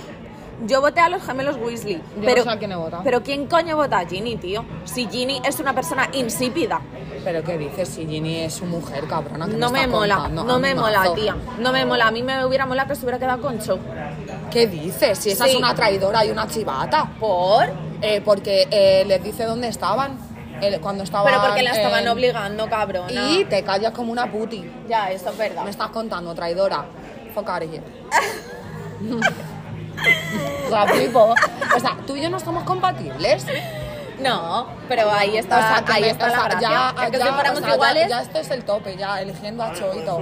Yo 0.66 0.80
voté 0.80 1.00
a 1.00 1.08
los 1.08 1.22
gemelos 1.22 1.56
Weasley. 1.56 1.96
Yo 1.96 2.02
no 2.20 2.24
pero, 2.24 2.42
sé 2.44 2.50
a 2.50 2.58
quién 2.58 2.72
he 2.72 2.76
votado. 2.76 3.02
Pero 3.04 3.22
¿quién 3.22 3.46
coño 3.46 3.76
vota 3.76 3.98
a 3.98 4.06
Ginny, 4.06 4.36
tío? 4.36 4.64
Si 4.84 5.06
Ginny 5.08 5.40
es 5.44 5.58
una 5.60 5.74
persona 5.74 6.08
insípida. 6.12 6.80
Pero 7.24 7.42
¿qué 7.42 7.58
dices? 7.58 7.88
Si 7.88 8.06
Ginny 8.06 8.40
es 8.40 8.54
su 8.54 8.66
mujer, 8.66 9.04
cabrona. 9.06 9.46
¿qué 9.46 9.54
No 9.54 9.70
me 9.70 9.86
mola, 9.86 10.16
contando? 10.16 10.44
no 10.44 10.58
me 10.58 10.74
mola, 10.74 11.14
tía. 11.14 11.36
No 11.58 11.72
me 11.72 11.84
mola. 11.84 12.08
A 12.08 12.10
mí 12.10 12.22
me 12.22 12.44
hubiera 12.44 12.66
molado 12.66 12.88
que 12.88 12.94
se 12.94 13.02
hubiera 13.02 13.18
quedado 13.18 13.40
con 13.42 13.58
Cho. 13.60 13.78
¿Qué 14.50 14.66
dices? 14.66 15.18
Si 15.18 15.30
esa 15.30 15.44
Sí. 15.44 15.50
es 15.52 15.56
una 15.56 15.74
traidora 15.74 16.24
y 16.24 16.30
una 16.30 16.46
chivata. 16.46 17.10
¿Por? 17.18 17.64
Eh, 18.02 18.20
porque 18.24 18.68
eh, 18.70 19.04
les 19.06 19.22
dice 19.22 19.44
dónde 19.44 19.68
estaban. 19.68 20.18
eh, 20.60 20.78
cuando 20.80 21.02
estaban. 21.02 21.26
Pero 21.32 21.44
porque 21.46 21.62
la 21.62 21.72
estaban 21.72 22.02
en- 22.04 22.08
obligando, 22.08 22.68
cabrona. 22.68 23.10
Y 23.12 23.44
te 23.46 23.62
callas 23.64 23.92
como 23.92 24.12
una 24.12 24.30
puti. 24.30 24.64
Ya, 24.88 25.10
eso 25.10 25.30
es 25.30 25.36
verdad. 25.36 25.64
Me 25.64 25.70
estás 25.70 25.88
contando, 25.88 26.34
traidora. 26.34 26.84
Fuck 27.34 27.50
o 30.66 30.68
sea, 30.70 30.86
flipo. 30.86 31.34
O 31.76 31.80
sea, 31.80 31.96
tú 32.06 32.16
y 32.16 32.22
yo 32.22 32.30
no 32.30 32.40
somos 32.40 32.64
compatibles. 32.64 33.46
No, 34.18 34.68
pero 34.88 35.10
ahí 35.10 35.36
está, 35.36 35.58
O 35.58 35.60
sea, 35.60 35.84
que 35.84 35.92
ahí 35.92 36.02
me- 36.02 36.08
está 36.10 36.24
o 36.26 36.28
la 36.28 36.34
sea, 36.36 36.44
gracia. 36.44 36.68
ya, 36.96 37.04
Es 37.04 37.10
que 37.10 37.18
ya, 37.18 37.24
si 37.24 37.30
o 37.30 37.34
fuéramos 37.34 37.58
sea, 37.60 37.68
ya- 37.68 37.74
iguales... 37.74 38.08
Ya, 38.08 38.22
este 38.22 38.40
es 38.40 38.50
el 38.52 38.64
tope, 38.64 38.96
ya 38.96 39.20
eligiendo 39.20 39.62
a 39.64 39.72
Cho 39.74 39.92
y 39.94 40.04
todo. 40.04 40.20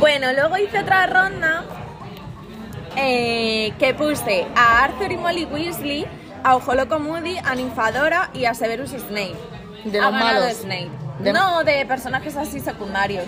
Bueno, 0.00 0.32
luego 0.32 0.56
hice 0.58 0.78
otra 0.78 1.06
ronda 1.06 1.64
eh, 2.96 3.72
que 3.78 3.94
puse 3.94 4.46
a 4.56 4.84
Arthur 4.84 5.12
y 5.12 5.16
Molly 5.16 5.44
Weasley, 5.46 6.06
a 6.44 6.56
Ojoloco 6.56 6.98
Moody, 6.98 7.38
a 7.38 7.54
Ninfadora 7.54 8.30
y 8.34 8.44
a 8.44 8.54
Severus 8.54 8.90
Snape. 8.90 9.34
De 9.84 9.98
ha 9.98 10.02
los 10.04 10.12
ganado 10.12 10.40
malos. 10.40 10.56
Snape. 10.58 10.90
De- 11.18 11.32
No, 11.32 11.64
de 11.64 11.84
personajes 11.86 12.36
así 12.36 12.60
secundarios. 12.60 13.24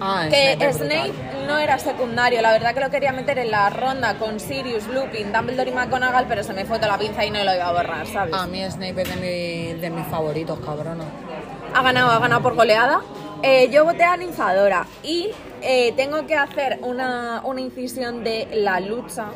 Ah, 0.00 0.26
que 0.30 0.54
Snape 0.54 0.72
Snape 0.72 1.12
no 1.46 1.58
era 1.58 1.78
secundario, 1.78 2.40
la 2.42 2.52
verdad 2.52 2.74
que 2.74 2.80
lo 2.80 2.90
quería 2.90 3.12
meter 3.12 3.38
en 3.38 3.50
la 3.50 3.68
ronda 3.70 4.14
con 4.18 4.38
Sirius, 4.38 4.86
Lupin, 4.88 5.32
Dumbledore 5.32 5.70
y 5.70 5.74
McGonagall, 5.74 6.26
pero 6.28 6.42
se 6.44 6.52
me 6.52 6.64
fue 6.64 6.76
toda 6.78 6.92
la 6.92 6.98
pinza 6.98 7.24
y 7.24 7.30
no 7.30 7.42
lo 7.42 7.54
iba 7.54 7.66
a 7.68 7.72
borrar, 7.72 8.06
¿sabes? 8.06 8.34
A 8.34 8.46
mí 8.46 8.62
Snape 8.70 9.02
es 9.02 9.08
de, 9.08 9.16
mi- 9.16 9.80
de 9.80 9.90
mis 9.90 10.06
favoritos, 10.06 10.58
cabrona. 10.60 11.04
Ha 11.74 11.82
ganado, 11.82 12.10
ha 12.10 12.18
ganado 12.18 12.42
por 12.42 12.54
goleada. 12.54 13.00
Eh, 13.42 13.68
yo 13.70 13.84
voté 13.84 14.02
a 14.04 14.16
Ninfadora 14.16 14.86
y 15.02 15.30
eh, 15.62 15.92
tengo 15.96 16.26
que 16.26 16.34
hacer 16.34 16.78
una, 16.82 17.42
una 17.44 17.60
incisión 17.60 18.24
de 18.24 18.48
la 18.52 18.80
lucha 18.80 19.26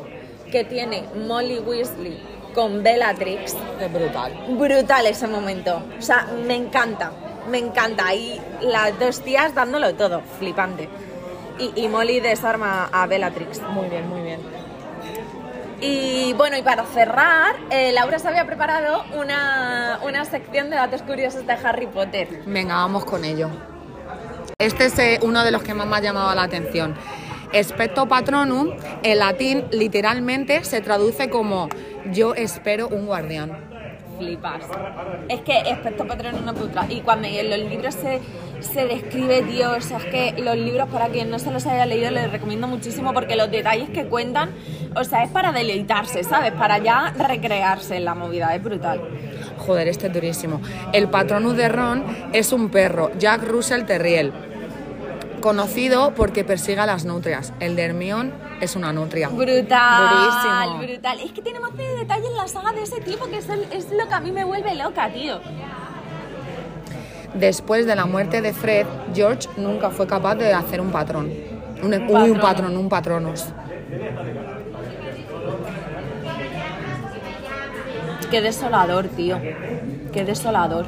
que 0.51 0.63
tiene 0.65 1.03
Molly 1.27 1.59
Weasley 1.59 2.21
con 2.53 2.83
Bellatrix. 2.83 3.55
Es 3.79 3.91
brutal. 3.93 4.33
Brutal 4.49 5.05
ese 5.07 5.27
momento. 5.27 5.81
O 5.97 6.01
sea, 6.01 6.27
me 6.45 6.55
encanta, 6.55 7.11
me 7.49 7.59
encanta. 7.59 8.13
Y 8.13 8.41
las 8.61 8.97
dos 8.99 9.21
tías 9.21 9.53
dándolo 9.55 9.93
todo, 9.95 10.21
flipante. 10.39 10.89
Y, 11.59 11.71
y 11.75 11.87
Molly 11.87 12.19
desarma 12.19 12.89
a 12.91 13.05
Bellatrix. 13.07 13.61
Muy 13.61 13.89
bien, 13.89 14.07
muy 14.09 14.21
bien. 14.21 14.39
Y 15.85 16.31
bueno, 16.33 16.55
y 16.57 16.61
para 16.61 16.85
cerrar, 16.85 17.55
eh, 17.69 17.91
Laura 17.91 18.17
se 18.17 18.29
había 18.29 18.45
preparado 18.45 19.03
una, 19.19 19.99
una 20.03 20.23
sección 20.23 20.69
de 20.69 20.77
datos 20.77 21.01
curiosos 21.01 21.45
de 21.45 21.53
Harry 21.53 21.87
Potter. 21.87 22.41
Venga, 22.45 22.75
vamos 22.75 23.03
con 23.03 23.25
ello. 23.25 23.49
Este 24.57 24.85
es 24.85 24.97
eh, 24.97 25.19
uno 25.23 25.43
de 25.43 25.51
los 25.51 25.61
que 25.61 25.73
más 25.73 25.85
me 25.85 25.97
ha 25.97 25.99
llamado 25.99 26.33
la 26.35 26.43
atención. 26.43 26.95
Expecto 27.51 28.07
patronum, 28.07 28.71
en 29.03 29.19
latín, 29.19 29.65
literalmente 29.71 30.63
se 30.63 30.79
traduce 30.79 31.29
como 31.29 31.67
yo 32.11 32.33
espero 32.33 32.87
un 32.87 33.05
guardián. 33.05 33.72
Flipas. 34.17 34.63
Es 35.29 35.41
que 35.41 35.59
Espectro 35.59 36.07
Patrón 36.07 36.35
es 36.35 36.41
una 36.41 36.53
puta. 36.53 36.85
Y 36.89 37.01
cuando 37.01 37.27
en 37.27 37.49
los 37.49 37.69
libros 37.69 37.95
se, 37.95 38.21
se 38.61 38.85
describe, 38.85 39.41
tío, 39.43 39.71
o 39.71 39.81
sea, 39.81 39.97
es 39.97 40.05
que 40.05 40.41
los 40.41 40.55
libros, 40.55 40.89
para 40.89 41.07
quien 41.09 41.29
no 41.29 41.39
se 41.39 41.51
los 41.51 41.65
haya 41.65 41.85
leído, 41.85 42.11
les 42.11 42.31
recomiendo 42.31 42.67
muchísimo 42.67 43.13
porque 43.13 43.35
los 43.35 43.49
detalles 43.51 43.89
que 43.89 44.05
cuentan, 44.05 44.51
o 44.95 45.03
sea, 45.03 45.23
es 45.23 45.31
para 45.31 45.51
deleitarse, 45.51 46.23
¿sabes? 46.23 46.53
Para 46.53 46.77
ya 46.77 47.13
recrearse 47.17 47.97
en 47.97 48.05
la 48.05 48.15
movida, 48.15 48.53
es 48.55 48.63
brutal. 48.63 49.01
Joder, 49.57 49.87
este 49.87 50.07
es 50.07 50.13
durísimo. 50.13 50.61
El 50.91 51.09
patronus 51.09 51.55
de 51.55 51.69
Ron 51.69 52.03
es 52.33 52.51
un 52.51 52.69
perro, 52.69 53.11
Jack 53.17 53.43
Russell 53.43 53.83
Terriel, 53.85 54.33
conocido 55.43 56.13
porque 56.15 56.45
persigue 56.45 56.79
a 56.79 56.85
las 56.85 57.03
nutrias. 57.03 57.51
El 57.59 57.75
de 57.75 57.83
Hermione 57.83 58.31
es 58.61 58.77
una 58.77 58.93
nutria. 58.93 59.27
Brutal, 59.27 60.09
Durísimo. 60.09 60.77
brutal. 60.87 61.19
Es 61.19 61.31
que 61.33 61.41
tiene 61.41 61.59
más 61.59 61.75
de 61.75 61.83
detalle 61.97 62.27
en 62.27 62.37
la 62.37 62.47
saga 62.47 62.71
de 62.71 62.83
ese 62.83 63.01
tipo 63.01 63.25
que 63.27 63.39
es, 63.39 63.49
el- 63.49 63.67
es 63.73 63.91
lo 63.91 64.07
que 64.07 64.13
a 64.13 64.21
mí 64.21 64.31
me 64.31 64.45
vuelve 64.45 64.73
loca, 64.73 65.11
tío. 65.11 65.41
Después 67.33 67.85
de 67.85 67.95
la 67.97 68.05
muerte 68.05 68.41
de 68.41 68.53
Fred, 68.53 68.85
George 69.13 69.49
nunca 69.57 69.89
fue 69.89 70.07
capaz 70.07 70.35
de 70.35 70.53
hacer 70.53 70.79
un 70.79 70.91
patrón. 70.91 71.29
Un, 71.83 71.93
uy, 71.93 71.99
un 71.99 72.07
patrono. 72.07 72.41
patrón, 72.41 72.77
un 72.77 72.87
patronus. 72.89 73.45
Qué 78.31 78.41
desolador, 78.41 79.07
tío. 79.09 79.37
Qué 80.13 80.23
desolador. 80.23 80.85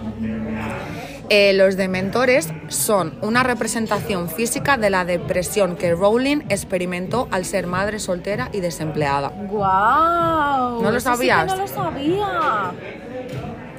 Eh, 1.30 1.54
los 1.54 1.76
dementores 1.76 2.50
son 2.68 3.14
una 3.22 3.42
representación 3.44 4.30
física 4.30 4.78
de 4.78 4.90
la 4.92 5.06
depresión 5.06 5.76
que 5.76 5.94
Rowling 5.94 6.42
experimentó 6.50 7.28
al 7.32 7.46
ser 7.46 7.66
madre 7.66 8.00
soltera 8.00 8.50
y 8.54 8.60
desempleada. 8.60 9.30
¡Guau! 9.30 10.82
¿No 10.84 10.92
lo 10.92 10.98
Eso 10.98 11.10
sí 11.12 11.16
sabías? 11.16 11.48
no 11.48 11.56
lo 11.56 11.68
sabía. 11.68 12.72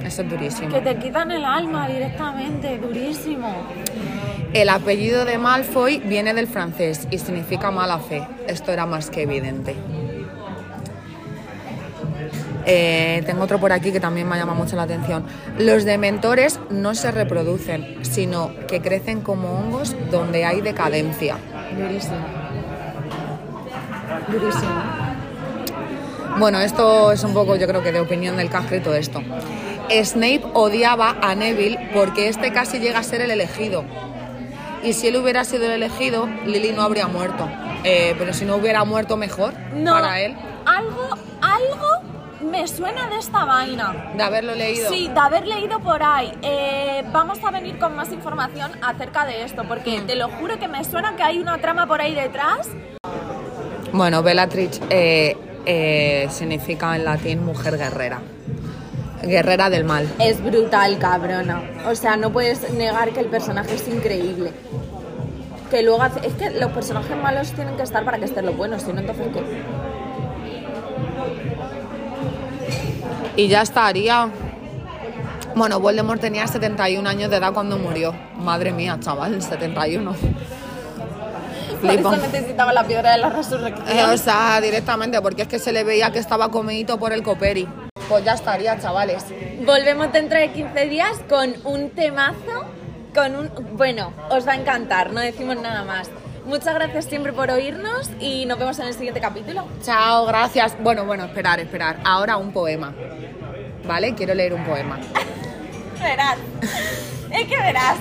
Eso 0.04 0.22
es 0.22 0.30
durísimo. 0.30 0.68
Que 0.70 0.80
te 0.80 0.96
quitan 0.98 1.30
el 1.30 1.44
alma 1.44 1.88
directamente, 1.88 2.78
durísimo. 2.78 3.54
El 4.52 4.68
apellido 4.68 5.24
de 5.24 5.38
Malfoy 5.38 5.98
viene 5.98 6.32
del 6.34 6.46
francés 6.46 7.06
y 7.10 7.18
significa 7.18 7.70
mala 7.70 7.98
fe. 7.98 8.26
Esto 8.48 8.72
era 8.72 8.86
más 8.86 9.10
que 9.10 9.22
evidente. 9.22 9.74
Eh, 12.68 13.22
tengo 13.24 13.44
otro 13.44 13.60
por 13.60 13.72
aquí 13.72 13.92
que 13.92 14.00
también 14.00 14.28
me 14.28 14.36
llama 14.36 14.54
mucho 14.54 14.74
la 14.74 14.82
atención. 14.82 15.24
Los 15.58 15.84
dementores 15.84 16.58
no 16.68 16.94
se 16.94 17.12
reproducen, 17.12 18.04
sino 18.04 18.50
que 18.66 18.82
crecen 18.82 19.20
como 19.20 19.52
hongos 19.52 19.94
donde 20.10 20.44
hay 20.44 20.60
decadencia. 20.60 21.36
Durísimo. 21.78 22.26
Durísimo. 24.28 25.06
Bueno, 26.38 26.60
esto 26.60 27.12
es 27.12 27.22
un 27.24 27.32
poco, 27.32 27.56
yo 27.56 27.66
creo 27.66 27.82
que 27.82 27.92
de 27.92 28.00
opinión 28.00 28.36
del 28.36 28.48
escrito 28.48 28.92
esto. 28.94 29.22
Snape 29.88 30.42
odiaba 30.52 31.16
a 31.22 31.34
Neville 31.34 31.90
porque 31.94 32.28
este 32.28 32.52
casi 32.52 32.78
llega 32.78 32.98
a 32.98 33.02
ser 33.02 33.22
el 33.22 33.30
elegido. 33.30 33.84
Y 34.82 34.92
si 34.92 35.08
él 35.08 35.16
hubiera 35.16 35.44
sido 35.44 35.64
el 35.64 35.72
elegido, 35.72 36.28
Lily 36.44 36.72
no 36.72 36.82
habría 36.82 37.06
muerto. 37.06 37.48
Eh, 37.84 38.14
pero 38.18 38.34
si 38.34 38.44
no 38.44 38.56
hubiera 38.56 38.84
muerto 38.84 39.16
mejor 39.16 39.54
No, 39.74 39.92
para 39.92 40.20
él, 40.20 40.34
algo 40.64 41.08
me 42.56 42.66
suena 42.66 43.06
de 43.08 43.18
esta 43.18 43.44
vaina. 43.44 44.12
de 44.16 44.22
haberlo 44.22 44.54
leído. 44.54 44.88
Sí, 44.90 45.08
de 45.12 45.20
haber 45.20 45.46
leído 45.46 45.78
por 45.80 46.02
ahí. 46.02 46.32
Eh, 46.42 47.04
vamos 47.12 47.38
a 47.44 47.50
venir 47.50 47.78
con 47.78 47.94
más 47.94 48.10
información 48.12 48.70
acerca 48.82 49.26
de 49.26 49.42
esto, 49.42 49.64
porque 49.68 50.00
Mm. 50.00 50.06
te 50.06 50.14
lo 50.16 50.28
juro 50.30 50.58
que 50.58 50.66
me 50.68 50.82
suena 50.84 51.16
que 51.16 51.22
hay 51.22 51.38
una 51.38 51.58
trama 51.58 51.86
por 51.86 52.00
ahí 52.00 52.14
detrás. 52.14 52.68
Bueno, 53.92 54.22
Bellatrix 54.22 54.80
eh, 54.90 55.36
eh, 55.66 56.26
significa 56.30 56.96
en 56.96 57.04
latín 57.04 57.44
mujer 57.44 57.76
guerrera. 57.76 58.20
Guerrera 59.22 59.68
del 59.70 59.84
mal. 59.84 60.08
Es 60.18 60.42
brutal, 60.42 60.98
cabrona. 60.98 61.62
O 61.88 61.94
sea, 61.94 62.16
no 62.16 62.30
puedes 62.32 62.70
negar 62.72 63.10
que 63.10 63.20
el 63.20 63.26
personaje 63.26 63.74
es 63.74 63.86
increíble. 63.88 64.52
Que 65.70 65.82
luego 65.82 66.02
hace... 66.02 66.26
Es 66.26 66.34
que 66.34 66.50
los 66.50 66.70
personajes 66.72 67.16
malos 67.16 67.52
tienen 67.52 67.76
que 67.76 67.82
estar 67.82 68.04
para 68.04 68.18
que 68.18 68.24
estén 68.26 68.46
los 68.46 68.56
buenos, 68.56 68.82
si 68.82 68.92
no, 68.92 69.00
entonces 69.00 69.26
¿qué? 69.32 69.42
Y 73.36 73.48
ya 73.48 73.62
estaría. 73.62 74.28
Bueno, 75.54 75.80
Voldemort 75.80 76.20
tenía 76.20 76.46
71 76.46 77.08
años 77.08 77.30
de 77.30 77.36
edad 77.36 77.52
cuando 77.52 77.78
murió. 77.78 78.14
Madre 78.36 78.72
mía, 78.72 78.98
chaval, 79.00 79.40
71. 79.40 80.14
Por 81.80 81.90
Flipo. 81.90 82.12
eso 82.12 82.22
necesitaba 82.22 82.72
la 82.72 82.84
piedra 82.84 83.12
de 83.12 83.18
la 83.18 83.30
resurrección. 83.30 83.86
Eh, 83.88 84.04
o 84.04 84.16
sea, 84.16 84.60
directamente, 84.60 85.20
porque 85.20 85.42
es 85.42 85.48
que 85.48 85.58
se 85.58 85.72
le 85.72 85.84
veía 85.84 86.10
que 86.10 86.18
estaba 86.18 86.50
comidito 86.50 86.98
por 86.98 87.12
el 87.12 87.22
coperi. 87.22 87.68
Pues 88.08 88.24
ya 88.24 88.34
estaría, 88.34 88.78
chavales. 88.78 89.24
Volvemos 89.64 90.12
dentro 90.12 90.38
de 90.38 90.50
15 90.52 90.86
días 90.86 91.12
con 91.28 91.54
un 91.64 91.90
temazo, 91.90 92.64
con 93.14 93.36
un... 93.36 93.50
Bueno, 93.76 94.12
os 94.30 94.46
va 94.46 94.52
a 94.52 94.56
encantar, 94.56 95.12
no 95.12 95.20
decimos 95.20 95.56
nada 95.56 95.84
más. 95.84 96.08
Muchas 96.46 96.74
gracias 96.74 97.06
siempre 97.06 97.32
por 97.32 97.50
oírnos 97.50 98.08
y 98.20 98.46
nos 98.46 98.56
vemos 98.58 98.78
en 98.78 98.86
el 98.86 98.94
siguiente 98.94 99.20
capítulo. 99.20 99.66
Chao, 99.82 100.26
gracias. 100.26 100.76
Bueno, 100.80 101.04
bueno, 101.04 101.24
esperar, 101.24 101.58
esperar. 101.58 101.98
Ahora 102.04 102.36
un 102.36 102.52
poema. 102.52 102.94
¿Vale? 103.84 104.14
Quiero 104.14 104.32
leer 104.32 104.54
un 104.54 104.64
poema. 104.64 104.98
Verás. 106.00 106.38
Es 107.32 107.48
que 107.48 107.56
verás. 107.56 107.96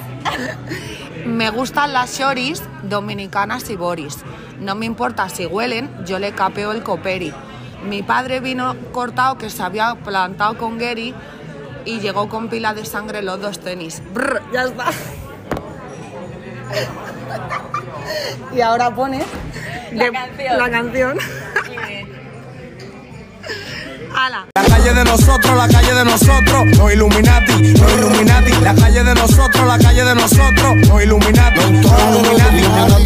Me 1.25 1.49
gustan 1.49 1.91
las 1.91 2.17
shoris, 2.17 2.62
dominicanas 2.84 3.69
y 3.71 3.75
boris. 3.75 4.19
No 4.60 4.75
me 4.75 4.86
importa 4.86 5.27
si 5.27 5.47
huelen, 5.47 5.89
yo 6.05 6.19
le 6.19 6.31
capeo 6.31 6.71
el 6.71 6.84
coperi. 6.84 7.34
Mi 7.84 8.03
padre 8.03 8.39
vino 8.39 8.75
cortado 8.91 9.38
que 9.38 9.49
se 9.49 9.63
había 9.63 9.95
plantado 9.95 10.58
con 10.58 10.77
Gary 10.77 11.15
y 11.84 11.99
llegó 11.99 12.29
con 12.29 12.49
pila 12.49 12.73
de 12.73 12.86
sangre 12.86 13.23
los 13.23 13.41
dos 13.41 13.60
tenis. 13.60 14.01
Brr, 14.13 14.41
ya 14.53 14.65
está 14.65 14.86
y 18.56 18.62
ahora 18.62 18.93
pones 18.93 19.23
la, 19.91 20.12
canción. 20.69 21.17
la 24.56 24.63
calle 24.63 24.93
de 24.93 25.04
nosotros, 25.04 25.58
la 25.58 25.67
calle 25.67 25.93
de 25.93 26.06
nosotros, 26.06 26.65
no 26.78 26.91
Illuminati, 26.91 27.73
no 27.73 27.89
Illuminati. 27.89 28.51
La 28.62 28.73
calle 28.73 29.04
de 29.04 29.13
nosotros, 29.13 29.67
la 29.67 29.78
calle 29.78 30.04
de 30.04 30.15
nosotros, 30.15 30.75
no 30.88 31.01
Illuminati, 31.01 31.60
Illuminati. 31.60 32.58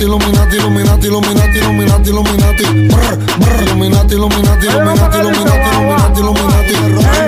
Illuminati, 0.02 0.04
Illuminati, 0.04 0.58
Illuminati, 0.58 1.08
Illuminati, 1.08 1.58
Illuminati, 1.58 2.10
Illuminati. 2.10 2.64
Illuminati, 2.64 4.14
Illuminati, 4.16 4.66
Illuminati, 4.66 4.68
Illuminati, 4.68 6.20
Illuminati, 6.20 6.20
Illuminati. 6.20 7.10